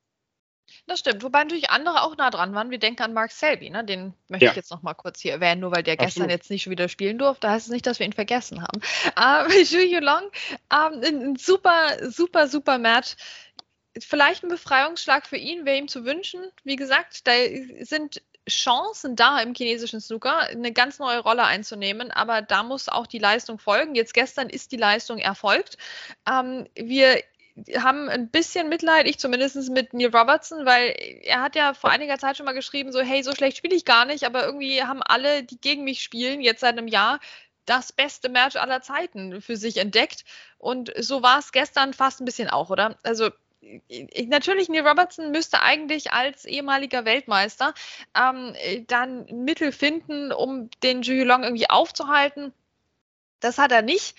Das 0.88 1.00
stimmt, 1.00 1.24
wobei 1.24 1.44
natürlich 1.44 1.70
andere 1.70 2.02
auch 2.02 2.16
nah 2.18 2.30
dran 2.30 2.56
waren. 2.56 2.72
Wir 2.72 2.80
denken 2.80 3.04
an 3.04 3.14
Mark 3.14 3.32
Selby, 3.32 3.70
ne? 3.70 3.84
den 3.84 4.14
möchte 4.30 4.46
ja. 4.46 4.52
ich 4.52 4.58
jetzt 4.58 4.72
noch 4.72 4.82
mal 4.82 4.94
kurz 4.94 5.20
hier 5.20 5.34
erwähnen, 5.34 5.62
nur 5.62 5.72
weil 5.72 5.84
der 5.84 5.94
Absolut. 5.94 6.14
gestern 6.14 6.30
jetzt 6.30 6.50
nicht 6.50 6.64
schon 6.64 6.72
wieder 6.72 6.88
spielen 6.88 7.18
durfte. 7.18 7.50
heißt 7.50 7.68
es 7.68 7.72
nicht, 7.72 7.86
dass 7.86 8.00
wir 8.00 8.06
ihn 8.06 8.14
vergessen 8.14 8.62
haben. 8.62 8.82
Aber 9.16 9.54
Julio 9.54 10.00
Long, 10.00 10.24
ähm, 10.72 11.02
ein 11.04 11.36
super, 11.36 12.10
super, 12.10 12.48
super 12.48 12.78
Match 12.78 13.16
vielleicht 14.00 14.44
ein 14.44 14.50
Befreiungsschlag 14.50 15.26
für 15.28 15.38
ihn, 15.38 15.66
wäre 15.66 15.78
ihm 15.78 15.88
zu 15.88 16.06
wünschen. 16.06 16.44
Wie 16.64 16.76
gesagt, 16.76 17.28
da 17.28 17.34
sind 17.82 18.22
Chancen 18.50 19.16
da 19.16 19.40
im 19.40 19.54
chinesischen 19.54 20.02
Snooker, 20.02 20.40
eine 20.40 20.72
ganz 20.72 21.00
neue 21.00 21.20
Rolle 21.20 21.44
einzunehmen, 21.44 22.12
aber 22.12 22.42
da 22.42 22.64
muss 22.64 22.90
auch 22.90 23.08
die 23.08 23.20
Leistung 23.20 23.60
folgen. 23.60 23.96
Jetzt 23.96 24.14
gestern 24.14 24.50
ist 24.50 24.72
die 24.72 24.78
Leistung 24.78 25.20
erfolgt. 25.20 25.78
Ähm, 26.28 26.68
wir 26.76 27.22
haben 27.78 28.10
ein 28.10 28.30
bisschen 28.30 28.70
Mitleid, 28.70 29.08
ich 29.08 29.20
zumindest 29.20 29.70
mit 29.70 29.94
Neil 29.94 30.16
Robertson, 30.16 30.66
weil 30.66 30.96
er 31.24 31.42
hat 31.42 31.56
ja 31.56 31.74
vor 31.74 31.92
einiger 31.92 32.18
Zeit 32.18 32.38
schon 32.38 32.46
mal 32.46 32.54
geschrieben, 32.54 32.92
so 32.92 33.02
hey, 33.02 33.24
so 33.24 33.36
schlecht 33.36 33.58
spiele 33.58 33.76
ich 33.76 33.86
gar 33.86 34.06
nicht, 34.06 34.24
aber 34.24 34.46
irgendwie 34.46 34.84
haben 34.84 35.04
alle, 35.04 35.44
die 35.44 35.60
gegen 35.60 35.84
mich 35.84 36.02
spielen, 36.02 36.42
jetzt 36.42 36.62
seit 36.62 36.78
einem 36.78 36.88
Jahr 36.88 37.20
das 37.66 37.92
beste 37.92 38.30
Match 38.30 38.56
aller 38.56 38.82
Zeiten 38.82 39.42
für 39.42 39.56
sich 39.56 39.78
entdeckt. 39.78 40.26
Und 40.58 40.92
so 40.98 41.22
war 41.22 41.40
es 41.40 41.52
gestern 41.52 41.94
fast 41.94 42.22
ein 42.22 42.26
bisschen 42.26 42.50
auch, 42.50 42.70
oder? 42.70 42.98
Also 43.04 43.30
natürlich, 44.26 44.70
Neil 44.70 44.88
Robertson 44.88 45.32
müsste 45.32 45.62
eigentlich 45.62 46.12
als 46.12 46.46
ehemaliger 46.46 47.06
Weltmeister 47.06 47.74
ähm, 48.16 48.56
dann 48.88 49.26
Mittel 49.26 49.72
finden, 49.72 50.32
um 50.32 50.70
den 50.84 51.04
Zhu 51.04 51.24
Long 51.24 51.44
irgendwie 51.44 51.70
aufzuhalten. 51.70 52.54
Das 53.40 53.58
hat 53.58 53.72
er 53.72 53.82
nicht. 53.82 54.16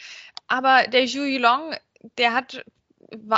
Aber 0.46 0.86
der 0.86 1.06
Zhu 1.06 1.24
Long, 1.38 1.74
der 2.18 2.34
hat 2.34 2.64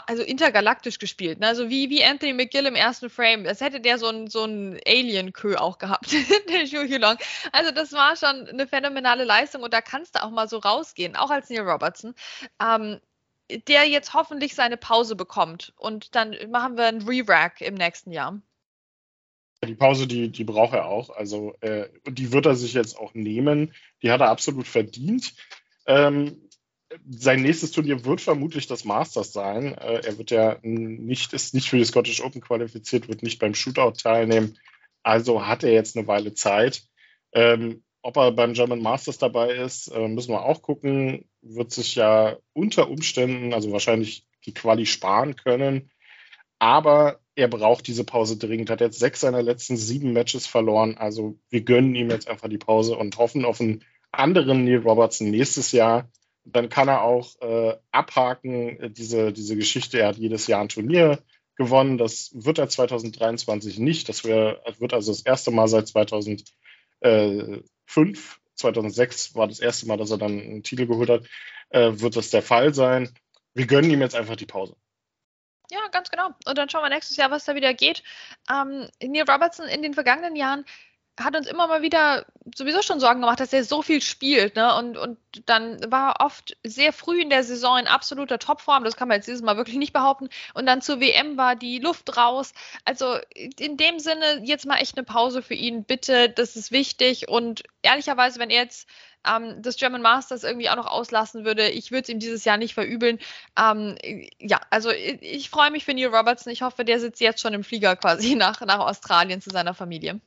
also 0.07 0.23
intergalaktisch 0.23 0.99
gespielt. 0.99 1.41
Ne? 1.41 1.49
Also 1.49 1.69
wie, 1.69 1.91
wie 1.91 2.05
Anthony 2.05 2.33
McGill 2.33 2.67
im 2.67 2.77
ersten 2.77 3.11
Frame. 3.11 3.45
Das 3.45 3.61
hätte 3.61 3.81
der 3.81 3.99
so 3.99 4.09
ein, 4.09 4.29
so 4.29 4.45
ein 4.45 4.79
Alien-Kö 4.87 5.57
auch 5.57 5.79
gehabt, 5.79 6.13
der 6.49 6.67
Zhu 6.67 6.97
Long. 6.99 7.17
Also 7.53 7.71
das 7.71 7.93
war 7.93 8.17
schon 8.17 8.49
eine 8.49 8.67
phänomenale 8.67 9.25
Leistung 9.25 9.63
und 9.63 9.73
da 9.73 9.81
kannst 9.81 10.17
du 10.17 10.23
auch 10.23 10.31
mal 10.31 10.49
so 10.49 10.59
rausgehen, 10.59 11.17
auch 11.17 11.31
als 11.31 11.51
Neil 11.51 11.69
Robertson. 11.69 12.15
Ähm, 12.61 13.01
der 13.69 13.85
jetzt 13.89 14.15
hoffentlich 14.15 14.55
seine 14.55 14.77
Pause 14.77 15.17
bekommt. 15.17 15.73
Und 15.77 16.15
dann 16.15 16.37
machen 16.51 16.77
wir 16.77 16.87
ein 16.87 17.03
Re-Rack 17.03 17.61
im 17.61 17.75
nächsten 17.75 18.13
Jahr. 18.13 18.41
Die 19.65 19.75
Pause, 19.75 20.07
die, 20.07 20.31
die 20.31 20.45
braucht 20.45 20.75
er 20.75 20.87
auch. 20.87 21.11
Also 21.11 21.55
äh, 21.61 21.89
die 22.07 22.33
wird 22.33 22.47
er 22.47 22.55
sich 22.55 22.75
jetzt 22.75 22.99
auch 22.99 23.15
nehmen. 23.15 23.75
Die 24.03 24.11
hat 24.11 24.21
er 24.21 24.29
absolut 24.29 24.67
verdient. 24.67 25.35
Ähm, 25.87 26.49
sein 27.09 27.43
nächstes 27.43 27.73
Turnier 27.73 28.05
wird 28.05 28.21
vermutlich 28.21 28.67
das 28.67 28.85
Masters 28.85 29.33
sein. 29.33 29.75
Äh, 29.75 30.03
er 30.05 30.19
wird 30.19 30.31
ja 30.31 30.59
nicht, 30.63 31.33
ist 31.33 31.55
nicht 31.55 31.69
für 31.69 31.79
die 31.79 31.85
Scottish 31.85 32.23
Open 32.23 32.41
qualifiziert, 32.41 33.09
wird 33.09 33.23
nicht 33.23 33.39
beim 33.39 33.55
Shootout 33.55 33.93
teilnehmen. 33.93 34.59
Also 35.03 35.47
hat 35.47 35.65
er 35.65 35.73
jetzt 35.73 35.97
eine 35.97 36.07
Weile 36.07 36.35
Zeit. 36.35 36.83
Ähm, 37.33 37.83
ob 38.03 38.17
er 38.17 38.33
beim 38.33 38.53
German 38.53 38.83
Masters 38.83 39.19
dabei 39.19 39.55
ist, 39.55 39.89
äh, 39.89 40.09
müssen 40.09 40.33
wir 40.33 40.45
auch 40.45 40.63
gucken. 40.63 41.25
Wird 41.47 41.73
sich 41.73 41.95
ja 41.95 42.37
unter 42.53 42.89
Umständen, 42.89 43.53
also 43.53 43.71
wahrscheinlich 43.73 44.27
die 44.47 44.55
Quali 44.55 44.87
sparen 44.87 45.37
können. 45.37 45.91
Aber 46.59 47.21
er 47.35 47.49
braucht 47.49 47.87
diese 47.87 48.05
Pause 48.05 48.37
dringend. 48.37 48.71
Hat 48.71 48.81
jetzt 48.81 48.99
sechs 48.99 49.21
seiner 49.21 49.43
letzten 49.43 49.77
sieben 49.77 50.13
Matches 50.13 50.47
verloren. 50.47 50.97
Also 50.97 51.39
wir 51.51 51.63
gönnen 51.63 51.95
ihm 51.95 52.11
jetzt 52.11 52.29
einfach 52.29 52.49
die 52.49 52.59
Pause 52.59 52.97
und 52.97 53.17
hoffen 53.19 53.45
auf 53.45 53.61
einen 53.61 53.85
anderen 54.13 54.65
Neil 54.65 54.79
Robertson 54.79 55.31
nächstes 55.31 55.73
Jahr. 55.73 56.09
Dann 56.45 56.69
kann 56.69 56.89
er 56.89 57.03
auch 57.03 57.41
äh, 57.41 57.77
abhaken, 57.91 58.93
diese, 58.95 59.33
diese 59.33 59.57
Geschichte. 59.57 59.99
Er 59.99 60.09
hat 60.09 60.17
jedes 60.17 60.47
Jahr 60.47 60.61
ein 60.61 60.69
Turnier 60.69 61.19
gewonnen. 61.57 61.99
Das 61.99 62.31
wird 62.35 62.59
er 62.59 62.69
2023 62.69 63.79
nicht. 63.79 64.09
Das 64.09 64.25
wär, 64.25 64.61
wird 64.79 64.93
also 64.93 65.13
das 65.13 65.23
erste 65.23 65.51
Mal 65.51 65.69
seit 65.69 65.89
2000 65.89 66.45
2005, 67.05 68.41
2006 68.65 69.35
war 69.35 69.47
das 69.47 69.61
erste 69.61 69.87
Mal, 69.87 69.97
dass 69.97 70.11
er 70.11 70.19
dann 70.19 70.33
einen 70.33 70.63
Titel 70.63 70.87
geholt 70.87 71.11
hat, 71.11 71.25
äh, 71.71 71.93
wird 71.95 72.17
das 72.17 72.31
der 72.31 72.43
Fall 72.43 72.75
sein. 72.75 73.13
Wir 73.55 73.67
gönnen 73.67 73.91
ihm 73.91 74.01
jetzt 74.01 74.15
einfach 74.15 74.37
die 74.37 74.47
Pause. 74.47 74.77
Ja, 75.71 75.81
ganz 75.91 76.11
genau. 76.11 76.29
Und 76.47 76.59
dann 76.59 76.69
schauen 76.69 76.83
wir 76.83 76.91
nächstes 76.91 77.17
Jahr, 77.17 77.31
was 77.31 77.45
da 77.45 77.55
wieder 77.55 77.75
geht. 77.75 78.03
Ähm, 78.51 78.89
Neil 79.03 79.25
Robertson 79.29 79.67
in 79.67 79.83
den 79.83 79.95
vergangenen 79.95 80.37
Jahren 80.37 80.65
hat 81.21 81.37
uns 81.37 81.47
immer 81.47 81.67
mal 81.69 81.83
wieder 81.83 82.27
sowieso 82.55 82.83
schon 82.83 83.01
Sorgen 83.01 83.21
gemacht, 83.21 83.41
dass 83.41 83.53
er 83.53 83.65
so 83.65 83.83
viel 83.83 84.01
spielt. 84.03 84.57
Ne? 84.57 84.75
Und, 84.77 84.97
und 84.97 85.19
dann 85.47 85.91
war 85.91 86.13
er 86.13 86.25
oft 86.25 86.57
sehr 86.65 86.93
früh 86.93 87.21
in 87.21 87.31
der 87.31 87.45
Saison 87.45 87.79
in 87.79 87.87
absoluter 87.87 88.39
Topform. 88.39 88.85
Das 88.85 88.97
kann 88.97 89.09
man 89.09 89.17
jetzt 89.17 89.27
dieses 89.27 89.43
Mal 89.43 89.57
wirklich 89.57 89.77
nicht 89.77 89.93
behaupten. 89.93 90.29
Und 90.55 90.67
dann 90.67 90.83
zur 90.83 91.01
WM 91.01 91.37
war 91.37 91.57
die 91.57 91.79
Luft 91.79 92.17
raus. 92.17 92.53
Also 92.85 93.19
in 93.35 93.77
dem 93.77 93.99
Sinne 93.99 94.43
jetzt 94.43 94.67
mal 94.67 94.77
echt 94.77 94.97
eine 94.97 95.05
Pause 95.05 95.43
für 95.43 95.55
ihn. 95.55 95.85
Bitte, 95.85 96.29
das 96.29 96.57
ist 96.57 96.73
wichtig. 96.73 97.29
Und 97.29 97.63
ehrlicherweise, 97.83 98.41
wenn 98.41 98.51
er 98.51 98.63
jetzt 98.63 98.89
ähm, 99.27 99.63
das 99.63 99.77
German 99.77 100.03
Masters 100.03 100.45
irgendwie 100.45 100.69
auch 100.69 100.77
noch 100.77 100.87
auslassen 100.87 101.45
würde, 101.45 101.69
ich 101.71 101.91
würde 101.91 102.03
es 102.03 102.09
ihm 102.09 102.19
dieses 102.19 102.45
Jahr 102.45 102.57
nicht 102.57 102.75
verübeln. 102.75 103.19
Ähm, 103.59 103.97
ja, 104.39 104.61
also 104.71 104.91
ich, 104.91 105.23
ich 105.23 105.51
freue 105.51 105.71
mich 105.71 105.85
für 105.85 105.95
Neil 105.95 106.15
Robertson. 106.15 106.53
Ich 106.53 106.63
hoffe, 106.63 106.85
der 106.85 107.01
sitzt 107.01 107.21
jetzt 107.21 107.41
schon 107.41 107.55
im 107.55 107.65
Flieger 107.65 107.97
quasi 107.97 108.35
nach, 108.37 108.61
nach 108.63 108.81
Australien 108.81 109.41
zu 109.41 109.51
seiner 109.51 109.75
Familie. 109.75 110.21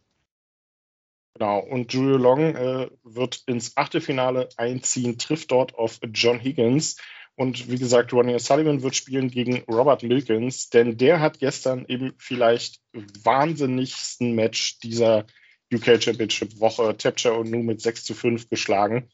Genau, 1.38 1.60
und 1.60 1.94
Julio 1.94 2.18
Long 2.18 2.56
äh, 2.56 2.90
wird 3.04 3.44
ins 3.46 3.78
Achtelfinale 3.78 4.50
einziehen, 4.58 5.20
trifft 5.20 5.52
dort 5.52 5.76
auf 5.76 6.00
John 6.12 6.40
Higgins. 6.40 6.98
Und 7.36 7.70
wie 7.70 7.78
gesagt, 7.78 8.12
Ronnie 8.12 8.34
O'Sullivan 8.34 8.82
wird 8.82 8.96
spielen 8.96 9.30
gegen 9.30 9.62
Robert 9.72 10.02
Milkins, 10.02 10.72
denn 10.72 10.98
der 10.98 11.20
hat 11.20 11.38
gestern 11.38 11.86
eben 11.88 12.16
vielleicht 12.18 12.82
wahnsinnigsten 13.24 14.34
Match 14.34 14.80
dieser 14.80 15.28
UK 15.72 16.02
Championship 16.02 16.60
Woche 16.60 16.98
Tapcha 16.98 17.30
und 17.30 17.52
Nu 17.52 17.62
mit 17.62 17.82
6 17.82 18.06
zu 18.06 18.16
5 18.16 18.50
geschlagen. 18.50 19.10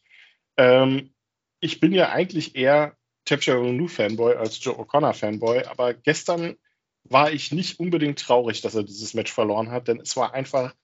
Ähm, 0.56 1.12
ich 1.60 1.78
bin 1.78 1.92
ja 1.92 2.08
eigentlich 2.08 2.56
eher 2.56 2.96
Tapcha 3.26 3.56
und 3.56 3.76
Nu 3.76 3.86
Fanboy 3.86 4.36
als 4.36 4.64
Joe 4.64 4.78
O'Connor 4.78 5.12
Fanboy, 5.12 5.64
aber 5.64 5.92
gestern 5.92 6.56
war 7.02 7.30
ich 7.30 7.52
nicht 7.52 7.78
unbedingt 7.78 8.18
traurig, 8.18 8.62
dass 8.62 8.74
er 8.74 8.82
dieses 8.82 9.12
Match 9.12 9.30
verloren 9.30 9.70
hat, 9.70 9.88
denn 9.88 10.00
es 10.00 10.16
war 10.16 10.32
einfach 10.32 10.74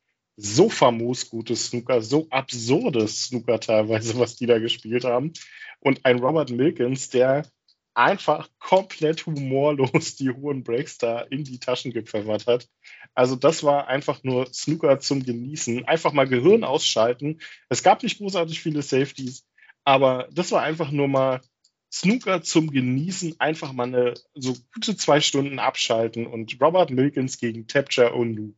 so 0.41 0.69
famos 0.69 1.29
gutes 1.29 1.67
Snooker, 1.67 2.01
so 2.03 2.27
absurdes 2.31 3.25
Snooker 3.25 3.61
teilweise, 3.61 4.19
was 4.19 4.37
die 4.37 4.47
da 4.47 4.59
gespielt 4.59 5.05
haben. 5.05 5.33
Und 5.81 6.05
ein 6.05 6.19
Robert 6.19 6.51
Milkins, 6.51 7.11
der 7.11 7.45
einfach 7.95 8.49
komplett 8.59 9.27
humorlos 9.27 10.17
die 10.17 10.31
hohen 10.31 10.63
Breaks 10.63 10.99
da 10.99 11.21
in 11.21 11.45
die 11.45 11.59
Taschen 11.59 11.93
gepfeffert 11.93 12.47
hat. 12.47 12.69
Also 13.15 13.37
das 13.37 13.63
war 13.63 13.89
einfach 13.89 14.23
nur 14.23 14.47
Snooker 14.53 15.01
zum 15.01 15.23
Genießen. 15.23 15.85
Einfach 15.87 16.13
mal 16.13 16.29
Gehirn 16.29 16.65
ausschalten. 16.65 17.41
Es 17.69 17.83
gab 17.83 18.03
nicht 18.03 18.19
großartig 18.19 18.61
viele 18.61 18.83
Safeties, 18.83 19.45
aber 19.85 20.29
das 20.33 20.53
war 20.53 20.63
einfach 20.63 20.91
nur 20.91 21.09
mal 21.09 21.41
Snooker 21.93 22.43
zum 22.43 22.71
Genießen. 22.71 23.41
Einfach 23.41 23.73
mal 23.73 23.89
eine 23.89 24.15
so 24.35 24.57
gute 24.73 24.97
zwei 24.97 25.21
Stunden 25.21 25.59
abschalten 25.59 26.27
und 26.27 26.57
Robert 26.61 26.91
Milkins 26.91 27.39
gegen 27.39 27.67
Tapcha 27.67 28.13
Onu 28.13 28.55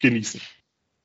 genießen. 0.00 0.40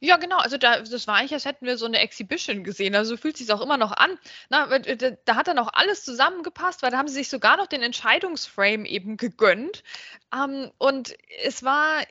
Ja, 0.03 0.17
genau. 0.17 0.37
Also 0.37 0.57
da, 0.57 0.81
das 0.81 1.05
war 1.07 1.15
eigentlich, 1.15 1.33
als 1.33 1.45
hätten 1.45 1.65
wir 1.67 1.77
so 1.77 1.85
eine 1.85 1.99
Exhibition 1.99 2.63
gesehen. 2.63 2.95
Also 2.95 3.11
so 3.15 3.21
fühlt 3.21 3.37
sich 3.37 3.51
auch 3.51 3.61
immer 3.61 3.77
noch 3.77 3.91
an. 3.91 4.17
Na, 4.49 4.79
da, 4.79 5.11
da, 5.11 5.35
hat 5.35 5.47
dann 5.47 5.59
auch 5.59 5.69
alles 5.73 6.03
zusammengepasst, 6.03 6.81
weil 6.81 6.89
da 6.89 6.97
haben 6.97 7.07
sie 7.07 7.13
sich 7.13 7.29
sogar 7.29 7.55
noch 7.55 7.67
den 7.67 7.83
Entscheidungsframe 7.83 8.85
eben 8.85 9.15
gegönnt. 9.17 9.83
Ähm, 10.33 10.71
und 10.79 11.15
es 11.43 11.61
war 11.63 12.03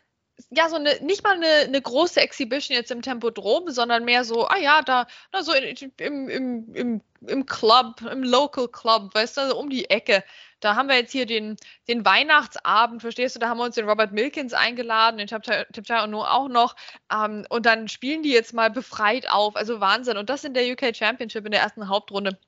ja, 0.51 0.69
so 0.69 0.77
eine, 0.77 0.99
nicht 1.03 1.23
mal 1.23 1.35
eine, 1.35 1.47
eine, 1.47 1.81
große 1.81 2.21
Exhibition 2.21 2.77
jetzt 2.77 2.91
im 2.91 3.03
Tempodrom, 3.03 3.71
sondern 3.71 4.05
mehr 4.05 4.25
so, 4.25 4.47
ah 4.47 4.59
ja, 4.59 4.83
da, 4.83 5.07
na, 5.33 5.43
so 5.43 5.53
in, 5.53 5.91
im, 5.99 6.29
im, 6.29 6.75
im, 6.75 7.01
im 7.27 7.47
Club, 7.47 8.03
im 8.03 8.23
Local 8.23 8.69
Club, 8.69 9.15
weißt 9.15 9.37
du, 9.37 9.41
also 9.43 9.59
um 9.59 9.71
die 9.71 9.91
Ecke. 9.91 10.25
Da 10.61 10.75
haben 10.77 10.89
wir 10.89 10.97
jetzt 10.97 11.13
hier 11.13 11.27
den, 11.27 11.57
den 11.89 12.05
Weihnachtsabend, 12.05 13.01
verstehst 13.01 13.35
du, 13.35 13.41
da 13.41 13.49
haben 13.49 13.59
wir 13.59 13.65
uns 13.65 13.75
den 13.77 13.89
Robert 13.89 14.13
Milkins 14.13 14.53
eingeladen, 14.53 15.19
den 15.19 15.27
Tiptai 15.27 16.05
und 16.05 16.15
auch 16.15 16.49
noch. 16.49 16.77
Ähm, 17.13 17.47
und 17.49 17.67
dann 17.67 17.89
spielen 17.89 18.23
die 18.23 18.33
jetzt 18.33 18.53
mal 18.53 18.71
befreit 18.71 19.31
auf. 19.31 19.57
Also 19.57 19.81
Wahnsinn. 19.81 20.19
Und 20.19 20.29
das 20.29 20.45
in 20.45 20.55
der 20.55 20.71
UK 20.71 20.95
Championship 20.95 21.47
in 21.47 21.53
der 21.53 21.63
ersten 21.63 21.89
Hauptrunde. 21.89 22.39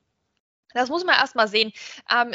Das 0.73 0.89
muss 0.89 1.03
man 1.03 1.15
erst 1.15 1.35
mal 1.35 1.47
sehen. 1.47 1.71
Ähm, 2.09 2.33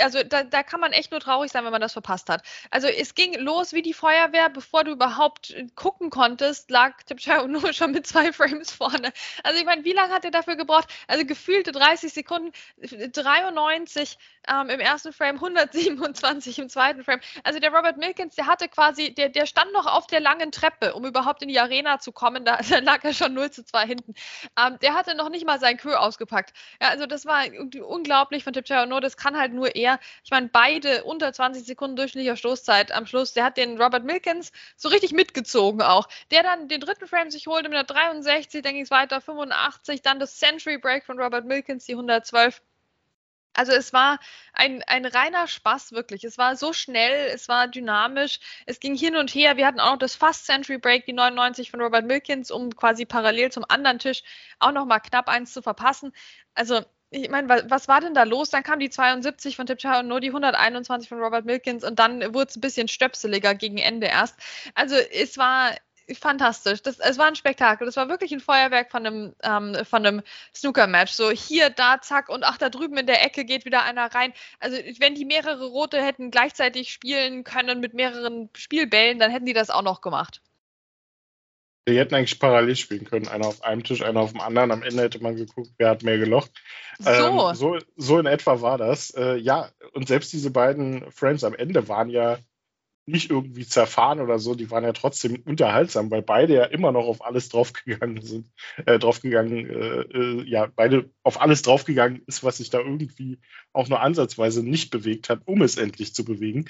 also 0.00 0.22
da, 0.22 0.44
da, 0.44 0.62
kann 0.62 0.80
man 0.80 0.92
echt 0.92 1.10
nur 1.10 1.20
traurig 1.20 1.50
sein, 1.50 1.64
wenn 1.64 1.72
man 1.72 1.80
das 1.80 1.92
verpasst 1.92 2.28
hat. 2.28 2.42
Also 2.70 2.88
es 2.88 3.14
ging 3.14 3.34
los 3.38 3.72
wie 3.72 3.82
die 3.82 3.94
Feuerwehr, 3.94 4.48
bevor 4.50 4.84
du 4.84 4.92
überhaupt 4.92 5.50
äh, 5.50 5.66
gucken 5.74 6.10
konntest, 6.10 6.70
lag 6.70 7.02
Tipchai 7.04 7.42
nur 7.46 7.72
schon 7.72 7.92
mit 7.92 8.06
zwei 8.06 8.32
Frames 8.32 8.70
vorne. 8.70 9.12
Also 9.42 9.58
ich 9.58 9.64
meine, 9.64 9.84
wie 9.84 9.92
lange 9.92 10.12
hat 10.12 10.24
er 10.24 10.30
dafür 10.30 10.56
gebraucht? 10.56 10.88
Also 11.06 11.24
gefühlte 11.24 11.72
30 11.72 12.12
Sekunden, 12.12 12.52
93 12.80 14.18
ähm, 14.48 14.70
im 14.70 14.80
ersten 14.80 15.12
Frame, 15.12 15.36
127 15.36 16.58
im 16.58 16.68
zweiten 16.68 17.04
Frame. 17.04 17.20
Also 17.44 17.58
der 17.60 17.72
Robert 17.72 17.96
Milkins, 17.96 18.34
der 18.34 18.46
hatte 18.46 18.68
quasi, 18.68 19.14
der, 19.14 19.28
der 19.28 19.46
stand 19.46 19.72
noch 19.72 19.86
auf 19.86 20.06
der 20.06 20.20
langen 20.20 20.52
Treppe, 20.52 20.94
um 20.94 21.04
überhaupt 21.04 21.42
in 21.42 21.48
die 21.48 21.58
Arena 21.58 21.98
zu 21.98 22.12
kommen. 22.12 22.44
Da, 22.44 22.58
da 22.68 22.78
lag 22.78 23.04
er 23.04 23.14
schon 23.14 23.34
0 23.34 23.50
zu 23.50 23.64
2 23.64 23.86
hinten. 23.86 24.14
Ähm, 24.58 24.78
der 24.80 24.94
hatte 24.94 25.14
noch 25.14 25.28
nicht 25.28 25.46
mal 25.46 25.60
sein 25.60 25.76
Kö 25.76 25.94
ausgepackt. 25.94 26.52
Ja, 26.80 26.88
also 26.88 27.06
das 27.06 27.26
war 27.26 27.44
unglaublich 27.80 28.44
von 28.44 28.52
Tipchai 28.52 28.86
No. 28.86 29.00
Das 29.00 29.16
kann 29.16 29.36
halt 29.38 29.52
nur 29.52 29.74
er. 29.74 29.98
Ich 30.24 30.30
meine, 30.30 30.48
beide 30.48 31.04
unter 31.04 31.32
20 31.32 31.64
Sekunden 31.64 31.96
durchschnittlicher 31.96 32.36
Stoßzeit 32.36 32.92
am 32.92 33.06
Schluss. 33.06 33.32
Der 33.32 33.44
hat 33.44 33.56
den 33.56 33.80
Robert 33.80 34.04
Milkins 34.04 34.52
so 34.76 34.88
richtig 34.88 35.12
mitgezogen 35.12 35.82
auch. 35.82 36.08
Der 36.30 36.42
dann 36.42 36.68
den 36.68 36.80
dritten 36.80 37.06
Frame 37.06 37.30
sich 37.30 37.46
holte 37.46 37.68
mit 37.68 37.76
der 37.76 37.84
63, 37.84 38.62
dann 38.62 38.74
ging 38.74 38.82
es 38.82 38.90
weiter 38.90 39.20
85, 39.20 40.02
dann 40.02 40.18
das 40.18 40.36
Century 40.38 40.78
Break 40.78 41.04
von 41.04 41.20
Robert 41.20 41.44
Milkins, 41.44 41.84
die 41.84 41.92
112. 41.92 42.60
Also 43.58 43.72
es 43.72 43.92
war 43.92 44.20
ein, 44.52 44.84
ein 44.86 45.04
reiner 45.04 45.48
Spaß, 45.48 45.90
wirklich. 45.90 46.22
Es 46.22 46.38
war 46.38 46.54
so 46.54 46.72
schnell, 46.72 47.30
es 47.34 47.48
war 47.48 47.66
dynamisch, 47.66 48.38
es 48.66 48.78
ging 48.78 48.94
hin 48.94 49.16
und 49.16 49.34
her. 49.34 49.56
Wir 49.56 49.66
hatten 49.66 49.80
auch 49.80 49.92
noch 49.92 49.98
das 49.98 50.14
Fast 50.14 50.46
Century 50.46 50.78
Break, 50.78 51.06
die 51.06 51.12
99 51.12 51.72
von 51.72 51.80
Robert 51.80 52.04
Milkins, 52.04 52.52
um 52.52 52.74
quasi 52.76 53.04
parallel 53.04 53.50
zum 53.50 53.64
anderen 53.68 53.98
Tisch 53.98 54.22
auch 54.60 54.70
noch 54.70 54.86
mal 54.86 55.00
knapp 55.00 55.28
eins 55.28 55.52
zu 55.52 55.60
verpassen. 55.60 56.12
Also 56.54 56.84
ich 57.10 57.30
meine, 57.30 57.48
was 57.68 57.88
war 57.88 58.00
denn 58.00 58.14
da 58.14 58.24
los? 58.24 58.50
Dann 58.50 58.62
kam 58.62 58.80
die 58.80 58.90
72 58.90 59.56
von 59.56 59.66
Tipchai 59.66 60.00
und 60.00 60.08
nur 60.08 60.20
die 60.20 60.28
121 60.28 61.08
von 61.08 61.20
Robert 61.20 61.46
Milkins 61.46 61.84
und 61.84 61.98
dann 61.98 62.34
wurde 62.34 62.48
es 62.50 62.56
ein 62.56 62.60
bisschen 62.60 62.88
stöpseliger 62.88 63.54
gegen 63.54 63.78
Ende 63.78 64.08
erst. 64.08 64.36
Also 64.74 64.94
es 64.96 65.38
war 65.38 65.72
fantastisch. 66.14 66.82
Das, 66.82 66.98
es 66.98 67.18
war 67.18 67.26
ein 67.26 67.36
Spektakel. 67.36 67.86
Das 67.86 67.96
war 67.96 68.08
wirklich 68.08 68.32
ein 68.32 68.40
Feuerwerk 68.40 68.90
von 68.90 69.06
einem, 69.06 69.34
ähm, 69.42 69.84
von 69.84 70.06
einem 70.06 70.22
Snooker-Match. 70.54 71.12
So 71.12 71.30
hier, 71.30 71.70
da, 71.70 72.00
zack 72.00 72.28
und 72.28 72.44
ach, 72.44 72.58
da 72.58 72.68
drüben 72.70 72.96
in 72.96 73.06
der 73.06 73.24
Ecke 73.24 73.44
geht 73.44 73.64
wieder 73.64 73.82
einer 73.82 74.14
rein. 74.14 74.32
Also 74.60 74.76
wenn 74.98 75.14
die 75.14 75.24
mehrere 75.24 75.66
Rote 75.66 76.02
hätten 76.02 76.30
gleichzeitig 76.30 76.92
spielen 76.92 77.44
können 77.44 77.80
mit 77.80 77.94
mehreren 77.94 78.50
Spielbällen, 78.56 79.18
dann 79.18 79.30
hätten 79.30 79.46
die 79.46 79.52
das 79.54 79.70
auch 79.70 79.82
noch 79.82 80.00
gemacht. 80.00 80.40
Die 81.88 81.98
hätten 81.98 82.14
eigentlich 82.14 82.38
parallel 82.38 82.76
spielen 82.76 83.04
können. 83.04 83.28
Einer 83.28 83.46
auf 83.46 83.62
einem 83.62 83.82
Tisch, 83.82 84.02
einer 84.02 84.20
auf 84.20 84.32
dem 84.32 84.40
anderen. 84.40 84.70
Am 84.70 84.82
Ende 84.82 85.02
hätte 85.02 85.22
man 85.22 85.36
geguckt, 85.36 85.70
wer 85.78 85.90
hat 85.90 86.02
mehr 86.02 86.18
gelocht. 86.18 86.50
So, 86.98 87.10
ähm, 87.10 87.54
so, 87.54 87.78
so 87.96 88.18
in 88.18 88.26
etwa 88.26 88.60
war 88.60 88.76
das. 88.76 89.10
Äh, 89.10 89.36
ja, 89.36 89.70
und 89.92 90.08
selbst 90.08 90.32
diese 90.32 90.50
beiden 90.50 91.10
Frames 91.10 91.44
am 91.44 91.54
Ende 91.54 91.88
waren 91.88 92.10
ja 92.10 92.38
nicht 93.08 93.30
irgendwie 93.30 93.66
zerfahren 93.66 94.20
oder 94.20 94.38
so, 94.38 94.54
die 94.54 94.70
waren 94.70 94.84
ja 94.84 94.92
trotzdem 94.92 95.42
unterhaltsam, 95.44 96.10
weil 96.10 96.22
beide 96.22 96.54
ja 96.54 96.64
immer 96.64 96.92
noch 96.92 97.06
auf 97.06 97.24
alles 97.24 97.48
draufgegangen 97.48 98.22
sind, 98.22 98.50
äh, 98.86 98.98
draufgegangen, 98.98 99.70
äh, 99.70 100.00
äh, 100.00 100.44
ja, 100.44 100.68
beide 100.74 101.10
auf 101.22 101.40
alles 101.40 101.62
draufgegangen 101.62 102.22
ist, 102.26 102.44
was 102.44 102.58
sich 102.58 102.70
da 102.70 102.78
irgendwie 102.78 103.38
auch 103.72 103.88
nur 103.88 104.00
ansatzweise 104.00 104.62
nicht 104.62 104.90
bewegt 104.90 105.28
hat, 105.28 105.40
um 105.46 105.62
es 105.62 105.76
endlich 105.76 106.14
zu 106.14 106.24
bewegen. 106.24 106.66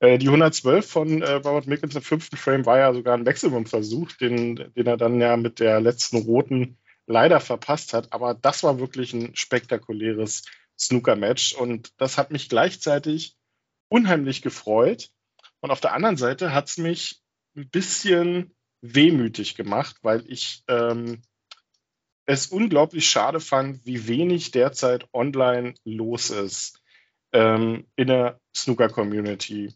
Äh, 0.00 0.18
die 0.18 0.26
112 0.26 0.86
von 0.86 1.22
äh, 1.22 1.32
Robert 1.32 1.66
Mickens 1.66 1.94
im 1.94 2.02
fünften 2.02 2.36
Frame 2.36 2.66
war 2.66 2.78
ja 2.78 2.92
sogar 2.92 3.14
ein 3.14 3.22
Maximum-Versuch, 3.22 4.12
den, 4.12 4.56
den 4.56 4.86
er 4.86 4.96
dann 4.96 5.20
ja 5.20 5.36
mit 5.36 5.60
der 5.60 5.80
letzten 5.80 6.18
roten 6.18 6.78
leider 7.06 7.40
verpasst 7.40 7.92
hat, 7.92 8.12
aber 8.12 8.34
das 8.34 8.62
war 8.62 8.78
wirklich 8.78 9.12
ein 9.12 9.34
spektakuläres 9.36 10.44
Snooker-Match 10.78 11.54
und 11.54 11.92
das 11.98 12.18
hat 12.18 12.30
mich 12.30 12.48
gleichzeitig 12.48 13.36
unheimlich 13.88 14.42
gefreut, 14.42 15.10
und 15.62 15.70
auf 15.70 15.80
der 15.80 15.94
anderen 15.94 16.16
Seite 16.16 16.52
hat 16.52 16.68
es 16.68 16.76
mich 16.76 17.22
ein 17.56 17.70
bisschen 17.70 18.54
wehmütig 18.82 19.54
gemacht, 19.54 19.96
weil 20.02 20.24
ich 20.30 20.64
ähm, 20.68 21.22
es 22.26 22.48
unglaublich 22.48 23.08
schade 23.08 23.40
fand, 23.40 23.86
wie 23.86 24.08
wenig 24.08 24.50
derzeit 24.50 25.06
online 25.12 25.74
los 25.84 26.30
ist 26.30 26.82
ähm, 27.32 27.86
in 27.94 28.08
der 28.08 28.40
Snooker-Community. 28.56 29.72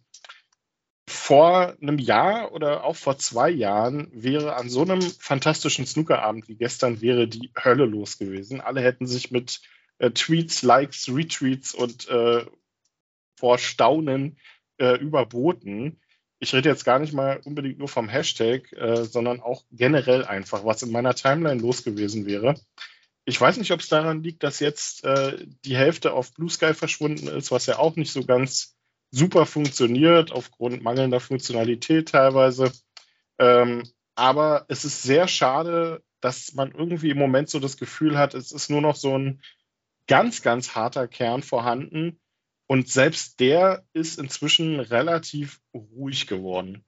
Vor 1.08 1.76
einem 1.80 1.98
Jahr 1.98 2.52
oder 2.52 2.82
auch 2.82 2.96
vor 2.96 3.18
zwei 3.18 3.48
Jahren 3.48 4.10
wäre 4.12 4.56
an 4.56 4.68
so 4.68 4.82
einem 4.82 5.00
fantastischen 5.00 5.86
Snookerabend 5.86 6.48
wie 6.48 6.56
gestern 6.56 7.00
wäre 7.00 7.28
die 7.28 7.52
Hölle 7.56 7.84
los 7.84 8.18
gewesen. 8.18 8.60
Alle 8.60 8.80
hätten 8.80 9.06
sich 9.06 9.30
mit 9.30 9.60
äh, 9.98 10.10
Tweets, 10.10 10.62
Likes, 10.62 11.08
Retweets 11.08 11.74
und 11.74 12.08
äh, 12.08 12.44
vor 13.38 13.58
Staunen 13.58 14.38
äh, 14.78 14.96
überboten. 14.98 16.00
Ich 16.38 16.54
rede 16.54 16.68
jetzt 16.68 16.84
gar 16.84 16.98
nicht 16.98 17.12
mal 17.12 17.40
unbedingt 17.44 17.78
nur 17.78 17.88
vom 17.88 18.08
Hashtag, 18.08 18.72
äh, 18.72 19.04
sondern 19.04 19.40
auch 19.40 19.64
generell 19.70 20.24
einfach, 20.24 20.64
was 20.64 20.82
in 20.82 20.92
meiner 20.92 21.14
Timeline 21.14 21.60
los 21.60 21.82
gewesen 21.82 22.26
wäre. 22.26 22.54
Ich 23.24 23.40
weiß 23.40 23.56
nicht, 23.56 23.72
ob 23.72 23.80
es 23.80 23.88
daran 23.88 24.22
liegt, 24.22 24.42
dass 24.42 24.60
jetzt 24.60 25.04
äh, 25.04 25.46
die 25.64 25.76
Hälfte 25.76 26.12
auf 26.12 26.32
Blue 26.34 26.50
Sky 26.50 26.74
verschwunden 26.74 27.26
ist, 27.26 27.50
was 27.50 27.66
ja 27.66 27.78
auch 27.78 27.96
nicht 27.96 28.12
so 28.12 28.24
ganz 28.24 28.76
super 29.10 29.46
funktioniert, 29.46 30.30
aufgrund 30.30 30.82
mangelnder 30.82 31.20
Funktionalität 31.20 32.10
teilweise. 32.10 32.70
Ähm, 33.38 33.82
aber 34.14 34.64
es 34.68 34.84
ist 34.84 35.02
sehr 35.02 35.28
schade, 35.28 36.02
dass 36.20 36.54
man 36.54 36.72
irgendwie 36.72 37.10
im 37.10 37.18
Moment 37.18 37.48
so 37.48 37.60
das 37.60 37.76
Gefühl 37.76 38.18
hat, 38.18 38.34
es 38.34 38.52
ist 38.52 38.70
nur 38.70 38.80
noch 38.80 38.96
so 38.96 39.16
ein 39.16 39.42
ganz, 40.06 40.42
ganz 40.42 40.74
harter 40.74 41.08
Kern 41.08 41.42
vorhanden. 41.42 42.20
Und 42.66 42.88
selbst 42.88 43.38
der 43.40 43.84
ist 43.92 44.18
inzwischen 44.18 44.80
relativ 44.80 45.60
ruhig 45.72 46.26
geworden. 46.26 46.84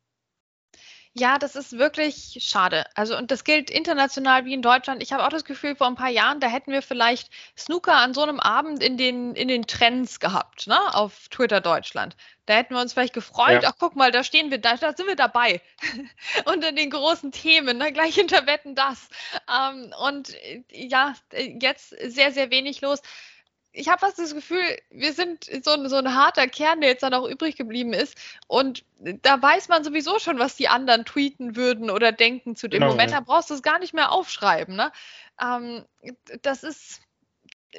Ja, 1.14 1.38
das 1.38 1.57
ist 1.57 1.79
wirklich 1.79 2.38
schade. 2.41 2.85
Also, 2.95 3.17
und 3.17 3.31
das 3.31 3.43
gilt 3.43 3.71
international 3.71 4.45
wie 4.45 4.55
in 4.55 4.62
Deutschland. 4.62 5.03
Ich 5.03 5.12
habe 5.12 5.25
auch 5.25 5.31
das 5.31 5.45
Gefühl, 5.45 5.75
vor 5.75 5.88
ein 5.88 5.97
paar 5.97 6.11
Jahren, 6.11 6.38
da 6.38 6.47
hätten 6.47 6.71
wir 6.71 6.83
vielleicht 6.83 7.31
Snooker 7.57 7.95
an 7.95 8.14
so 8.14 8.23
einem 8.23 8.38
Abend 8.38 8.83
in 8.83 8.97
den, 8.97 9.35
in 9.35 9.49
den 9.49 9.67
Trends 9.67 10.21
gehabt, 10.21 10.69
ne, 10.69 10.79
auf 10.95 11.29
Twitter 11.29 11.61
Deutschland. 11.61 12.17
Da 12.47 12.55
hätten 12.55 12.75
wir 12.75 12.81
uns 12.81 12.93
vielleicht 12.93 13.14
gefreut, 13.14 13.62
ja. 13.62 13.71
ach 13.71 13.77
guck 13.79 13.97
mal, 13.97 14.12
da 14.12 14.23
stehen 14.23 14.51
wir, 14.51 14.59
da, 14.59 14.77
da 14.77 14.95
sind 14.95 15.09
wir 15.09 15.17
dabei. 15.17 15.61
Unter 16.45 16.73
den 16.73 16.91
großen 16.91 17.33
Themen, 17.33 17.79
ne, 17.79 17.93
gleich 17.93 18.14
hinter 18.14 18.47
Wetten 18.47 18.75
das. 18.75 19.09
Ähm, 19.53 19.93
und 20.07 20.35
äh, 20.35 20.62
ja, 20.71 21.14
jetzt 21.33 21.88
sehr, 21.88 22.33
sehr 22.33 22.51
wenig 22.51 22.81
los 22.81 23.03
ich 23.79 23.88
habe 23.88 24.01
fast 24.01 24.19
das 24.19 24.35
Gefühl, 24.35 24.61
wir 24.91 25.12
sind 25.12 25.45
so, 25.62 25.88
so 25.88 25.97
ein 25.97 26.14
harter 26.14 26.49
Kern, 26.49 26.81
der 26.81 26.91
jetzt 26.91 27.05
dann 27.05 27.14
auch 27.14 27.29
übrig 27.29 27.57
geblieben 27.57 27.93
ist. 27.93 28.17
Und 28.49 28.85
da 29.23 29.41
weiß 29.41 29.69
man 29.69 29.85
sowieso 29.85 30.19
schon, 30.19 30.38
was 30.41 30.57
die 30.57 30.69
anderen 30.69 31.05
tweeten 31.05 31.55
würden 31.55 31.88
oder 31.88 32.11
denken 32.11 32.57
zu 32.57 32.67
dem 32.67 32.81
genau, 32.81 32.93
Moment. 32.93 33.12
Da 33.12 33.21
brauchst 33.21 33.51
du 33.51 33.55
es 33.55 33.62
gar 33.62 33.79
nicht 33.79 33.95
mehr 33.95 34.11
aufschreiben. 34.11 34.75
Ne? 34.75 34.91
Ähm, 35.41 35.85
das 36.43 36.64
ist 36.64 37.01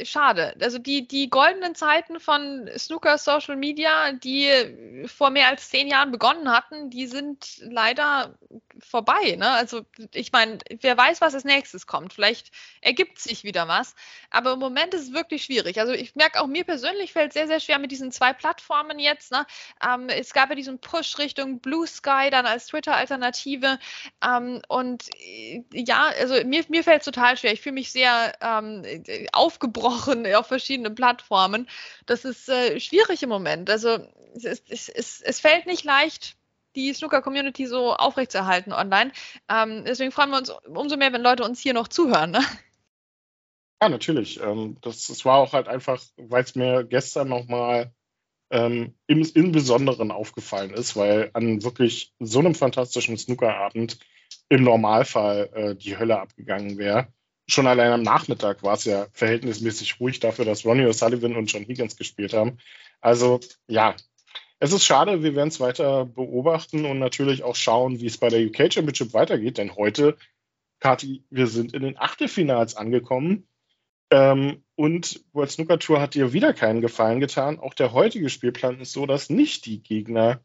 schade. 0.04 0.56
Also 0.62 0.78
die, 0.80 1.08
die 1.08 1.30
goldenen 1.30 1.76
Zeiten 1.76 2.20
von 2.20 2.70
Snooker 2.78 3.18
Social 3.18 3.56
Media, 3.56 4.12
die 4.12 5.06
vor 5.08 5.30
mehr 5.30 5.48
als 5.48 5.70
zehn 5.70 5.88
Jahren 5.88 6.12
begonnen 6.12 6.52
hatten, 6.52 6.90
die 6.90 7.08
sind 7.08 7.58
leider 7.60 8.38
vorbei. 8.80 9.36
Ne? 9.38 9.50
Also 9.50 9.82
ich 10.14 10.32
meine, 10.32 10.60
wer 10.82 10.98
weiß, 10.98 11.22
was 11.22 11.34
als 11.36 11.44
nächstes 11.44 11.88
kommt. 11.88 12.14
Vielleicht 12.14 12.52
ergibt 12.82 13.20
sich 13.20 13.44
wieder 13.44 13.68
was. 13.68 13.96
Aber 14.30 14.54
im 14.54 14.60
Moment 14.60 14.94
ist 14.94 15.02
es 15.04 15.14
wirklich 15.14 15.44
schwierig. 15.44 15.80
Also 15.80 15.94
ich 15.94 16.16
merke 16.16 16.42
auch 16.42 16.48
mir 16.48 16.64
persönlich 16.64 17.14
fällt 17.14 17.34
sehr, 17.34 17.48
sehr 17.48 17.60
schwer 17.60 17.80
mit 17.80 17.92
diesen 17.92 18.12
zwei 18.12 18.34
Plattformen 18.34 19.00
jetzt. 19.00 19.32
Ne? 19.32 19.46
Ähm, 19.86 20.10
es 20.10 20.34
gab 20.34 20.50
ja 20.50 20.56
diesen 20.56 20.80
Push 20.80 21.18
Richtung 21.18 21.60
Blue 21.60 21.88
Sky 21.88 22.30
dann 22.32 22.46
als 22.46 22.68
Twitter-Alternative. 22.68 23.80
Ähm, 24.26 24.62
und 24.68 25.10
äh, 25.20 25.64
ja, 25.72 26.12
also 26.20 26.36
mir, 26.46 26.64
mir 26.70 26.84
fällt 26.84 27.02
es 27.02 27.06
total 27.06 27.38
schwer. 27.38 27.54
Ich 27.54 27.62
fühle 27.62 27.74
mich 27.74 27.92
sehr 27.92 28.34
ähm, 28.42 28.84
aufgebrochen 29.34 29.89
auf 30.36 30.48
verschiedenen 30.48 30.96
Plattformen. 30.96 31.68
Das 32.06 32.26
ist 32.26 32.50
äh, 32.50 32.80
schwierig 32.80 33.24
im 33.24 33.30
Moment. 33.30 33.70
Also 33.70 34.00
es, 34.36 34.62
es, 34.68 34.90
es, 34.90 35.22
es 35.22 35.40
fällt 35.40 35.66
nicht 35.66 35.84
leicht, 35.84 36.36
die 36.76 36.94
Snooker-Community 36.94 37.66
so 37.68 37.94
aufrechtzuerhalten 37.94 38.74
online. 38.74 39.12
Ähm, 39.50 39.84
deswegen 39.86 40.12
freuen 40.12 40.30
wir 40.30 40.38
uns 40.38 40.50
umso 40.68 40.98
mehr, 40.98 41.14
wenn 41.14 41.22
Leute 41.22 41.44
uns 41.44 41.60
hier 41.60 41.74
noch 41.74 41.88
zuhören. 41.88 42.32
Ne? 42.32 42.42
Ja, 43.82 43.90
natürlich. 43.90 44.42
Ähm, 44.42 44.78
das, 44.82 45.08
das 45.08 45.26
war 45.26 45.38
auch 45.38 45.54
halt 45.54 45.68
einfach, 45.68 46.02
weil 46.18 46.44
es 46.44 46.56
mir 46.56 46.84
gestern 46.84 47.30
nochmal 47.30 47.94
ähm, 48.52 48.96
im, 49.08 49.22
im 49.34 49.52
Besonderen 49.52 50.12
aufgefallen 50.12 50.72
ist, 50.72 50.96
weil 50.96 51.30
an 51.34 51.64
wirklich 51.64 52.14
so 52.20 52.40
einem 52.40 52.56
fantastischen 52.56 53.18
Snookerabend 53.18 54.00
im 54.50 54.64
Normalfall 54.64 55.50
äh, 55.54 55.76
die 55.76 55.98
Hölle 55.98 56.20
abgegangen 56.20 56.78
wäre. 56.78 57.08
Schon 57.50 57.66
allein 57.66 57.92
am 57.92 58.04
Nachmittag 58.04 58.62
war 58.62 58.76
es 58.76 58.86
ja 58.86 59.08
verhältnismäßig 59.12 60.00
ruhig 60.00 60.20
dafür, 60.20 60.46
dass 60.46 60.66
Ronnie 60.66 60.86
O'Sullivan 60.86 61.36
und 61.36 61.52
John 61.52 61.66
Higgins 61.66 61.98
gespielt 61.98 62.32
haben. 62.32 62.60
Also 63.02 63.40
ja, 63.68 63.96
es 64.60 64.72
ist 64.72 64.84
schade, 64.84 65.24
wir 65.24 65.36
werden 65.36 65.48
es 65.48 65.60
weiter 65.60 66.06
beobachten 66.06 66.86
und 66.86 67.00
natürlich 67.00 67.44
auch 67.44 67.56
schauen, 67.56 68.02
wie 68.02 68.06
es 68.06 68.20
bei 68.20 68.30
der 68.30 68.46
UK 68.46 68.72
Championship 68.72 69.14
weitergeht, 69.14 69.58
denn 69.58 69.76
heute, 69.76 70.16
Kati, 70.80 71.24
wir 71.32 71.48
sind 71.48 71.74
in 71.74 71.82
den 71.82 71.98
Achtelfinals 71.98 72.76
angekommen. 72.76 73.48
Ähm, 74.12 74.64
und 74.76 75.24
World 75.34 75.52
Snooker 75.52 75.80
Tour 75.80 76.02
hat 76.02 76.14
dir 76.14 76.34
wieder 76.34 76.54
keinen 76.54 76.82
Gefallen 76.82 77.20
getan. 77.20 77.60
Auch 77.60 77.74
der 77.74 77.94
heutige 77.94 78.30
Spielplan 78.30 78.80
ist 78.80 78.92
so, 78.92 79.08
dass 79.08 79.30
nicht 79.32 79.66
die 79.66 79.82
Gegner 79.82 80.42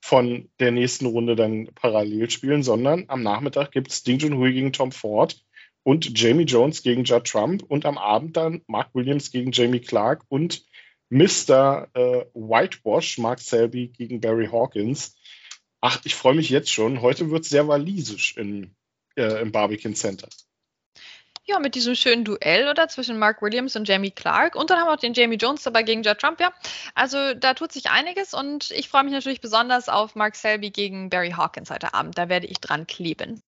von 0.00 0.48
der 0.58 0.70
nächsten 0.70 1.06
Runde 1.06 1.36
dann 1.36 1.66
parallel 1.74 2.30
spielen, 2.30 2.62
sondern 2.62 3.04
am 3.08 3.22
Nachmittag 3.22 3.72
gibt 3.72 3.90
es 3.90 4.04
Ding 4.04 4.18
Junhui 4.18 4.52
gegen 4.52 4.72
Tom 4.72 4.92
Ford 4.92 5.44
und 5.86 6.18
Jamie 6.18 6.42
Jones 6.42 6.82
gegen 6.82 7.04
Judd 7.04 7.28
Trump 7.28 7.62
und 7.62 7.86
am 7.86 7.96
Abend 7.96 8.36
dann 8.36 8.60
Mark 8.66 8.92
Williams 8.94 9.30
gegen 9.30 9.52
Jamie 9.52 9.78
Clark 9.78 10.24
und 10.28 10.64
Mr. 11.10 11.86
Äh, 11.94 12.24
Whitewash, 12.34 13.18
Mark 13.18 13.38
Selby 13.38 13.92
gegen 13.96 14.20
Barry 14.20 14.48
Hawkins. 14.50 15.14
Ach, 15.80 16.00
ich 16.02 16.16
freue 16.16 16.34
mich 16.34 16.50
jetzt 16.50 16.72
schon. 16.72 17.02
Heute 17.02 17.30
wird 17.30 17.44
es 17.44 17.50
sehr 17.50 17.68
walisisch 17.68 18.36
in, 18.36 18.74
äh, 19.14 19.40
im 19.40 19.52
Barbican 19.52 19.94
Center. 19.94 20.28
Ja, 21.44 21.60
mit 21.60 21.76
diesem 21.76 21.94
schönen 21.94 22.24
Duell 22.24 22.68
oder 22.68 22.88
zwischen 22.88 23.20
Mark 23.20 23.40
Williams 23.40 23.76
und 23.76 23.86
Jamie 23.86 24.10
Clark. 24.10 24.56
Und 24.56 24.70
dann 24.70 24.80
haben 24.80 24.88
wir 24.88 24.94
auch 24.94 24.98
den 24.98 25.14
Jamie 25.14 25.36
Jones 25.36 25.62
dabei 25.62 25.84
gegen 25.84 26.02
Judd 26.02 26.18
Trump, 26.18 26.40
ja. 26.40 26.52
Also 26.96 27.34
da 27.34 27.54
tut 27.54 27.70
sich 27.70 27.90
einiges 27.90 28.34
und 28.34 28.72
ich 28.72 28.88
freue 28.88 29.04
mich 29.04 29.12
natürlich 29.12 29.40
besonders 29.40 29.88
auf 29.88 30.16
Mark 30.16 30.34
Selby 30.34 30.70
gegen 30.70 31.10
Barry 31.10 31.30
Hawkins 31.30 31.70
heute 31.70 31.94
Abend. 31.94 32.18
Da 32.18 32.28
werde 32.28 32.48
ich 32.48 32.58
dran 32.58 32.88
kleben 32.88 33.40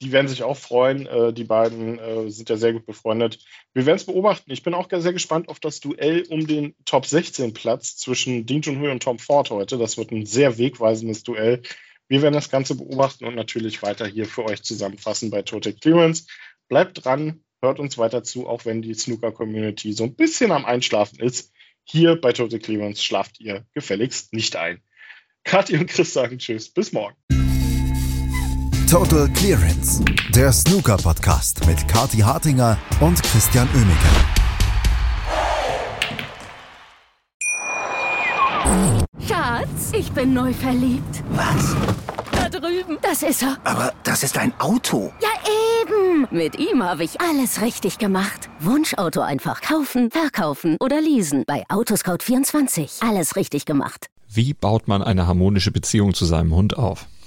die 0.00 0.12
werden 0.12 0.28
sich 0.28 0.42
auch 0.42 0.56
freuen. 0.56 1.06
Äh, 1.06 1.32
die 1.32 1.44
beiden 1.44 1.98
äh, 1.98 2.30
sind 2.30 2.48
ja 2.48 2.56
sehr 2.56 2.72
gut 2.72 2.86
befreundet. 2.86 3.38
Wir 3.74 3.86
werden 3.86 3.96
es 3.96 4.06
beobachten. 4.06 4.50
Ich 4.52 4.62
bin 4.62 4.74
auch 4.74 4.88
sehr 4.90 5.12
gespannt 5.12 5.48
auf 5.48 5.60
das 5.60 5.80
Duell 5.80 6.24
um 6.28 6.46
den 6.46 6.74
Top 6.84 7.06
16 7.06 7.52
Platz 7.52 7.96
zwischen 7.96 8.46
Ding 8.46 8.62
Junhui 8.62 8.90
und 8.90 9.02
Tom 9.02 9.18
Ford 9.18 9.50
heute. 9.50 9.78
Das 9.78 9.96
wird 9.96 10.12
ein 10.12 10.26
sehr 10.26 10.58
wegweisendes 10.58 11.22
Duell. 11.24 11.62
Wir 12.08 12.22
werden 12.22 12.34
das 12.34 12.50
Ganze 12.50 12.74
beobachten 12.74 13.26
und 13.26 13.34
natürlich 13.34 13.82
weiter 13.82 14.06
hier 14.06 14.26
für 14.26 14.44
euch 14.44 14.62
zusammenfassen 14.62 15.30
bei 15.30 15.42
Total 15.42 15.74
Clearance. 15.74 16.26
Bleibt 16.68 17.04
dran, 17.04 17.42
hört 17.60 17.80
uns 17.80 17.98
weiter 17.98 18.22
zu, 18.22 18.46
auch 18.46 18.64
wenn 18.64 18.82
die 18.82 18.94
Snooker-Community 18.94 19.92
so 19.92 20.04
ein 20.04 20.14
bisschen 20.14 20.52
am 20.52 20.64
Einschlafen 20.64 21.20
ist. 21.20 21.52
Hier 21.84 22.16
bei 22.16 22.32
Total 22.32 22.58
Clearance 22.58 23.02
schlaft 23.02 23.40
ihr 23.40 23.66
gefälligst 23.74 24.32
nicht 24.32 24.56
ein. 24.56 24.82
Kathi 25.44 25.76
und 25.76 25.86
Chris 25.86 26.12
sagen 26.12 26.38
Tschüss, 26.38 26.70
bis 26.70 26.92
morgen. 26.92 27.16
Total 28.90 29.28
Clearance, 29.34 30.02
der 30.34 30.50
Snooker-Podcast 30.50 31.66
mit 31.66 31.86
Kati 31.88 32.20
Hartinger 32.20 32.78
und 33.00 33.22
Christian 33.22 33.68
Oemeke. 33.74 34.08
Schatz, 39.28 39.92
ich 39.92 40.10
bin 40.12 40.32
neu 40.32 40.54
verliebt. 40.54 41.22
Was? 41.32 41.76
Da 42.32 42.48
drüben. 42.48 42.96
Das 43.02 43.22
ist 43.22 43.42
er. 43.42 43.58
Aber 43.64 43.92
das 44.04 44.22
ist 44.22 44.38
ein 44.38 44.58
Auto. 44.58 45.12
Ja, 45.20 45.28
eben. 45.82 46.26
Mit 46.30 46.58
ihm 46.58 46.82
habe 46.82 47.04
ich 47.04 47.20
alles 47.20 47.60
richtig 47.60 47.98
gemacht. 47.98 48.48
Wunschauto 48.58 49.20
einfach 49.20 49.60
kaufen, 49.60 50.10
verkaufen 50.10 50.78
oder 50.80 51.02
leasen. 51.02 51.44
Bei 51.46 51.62
Autoscout24. 51.68 53.06
Alles 53.06 53.36
richtig 53.36 53.66
gemacht. 53.66 54.06
Wie 54.30 54.54
baut 54.54 54.88
man 54.88 55.02
eine 55.02 55.26
harmonische 55.26 55.72
Beziehung 55.72 56.14
zu 56.14 56.24
seinem 56.24 56.54
Hund 56.54 56.78
auf? 56.78 57.06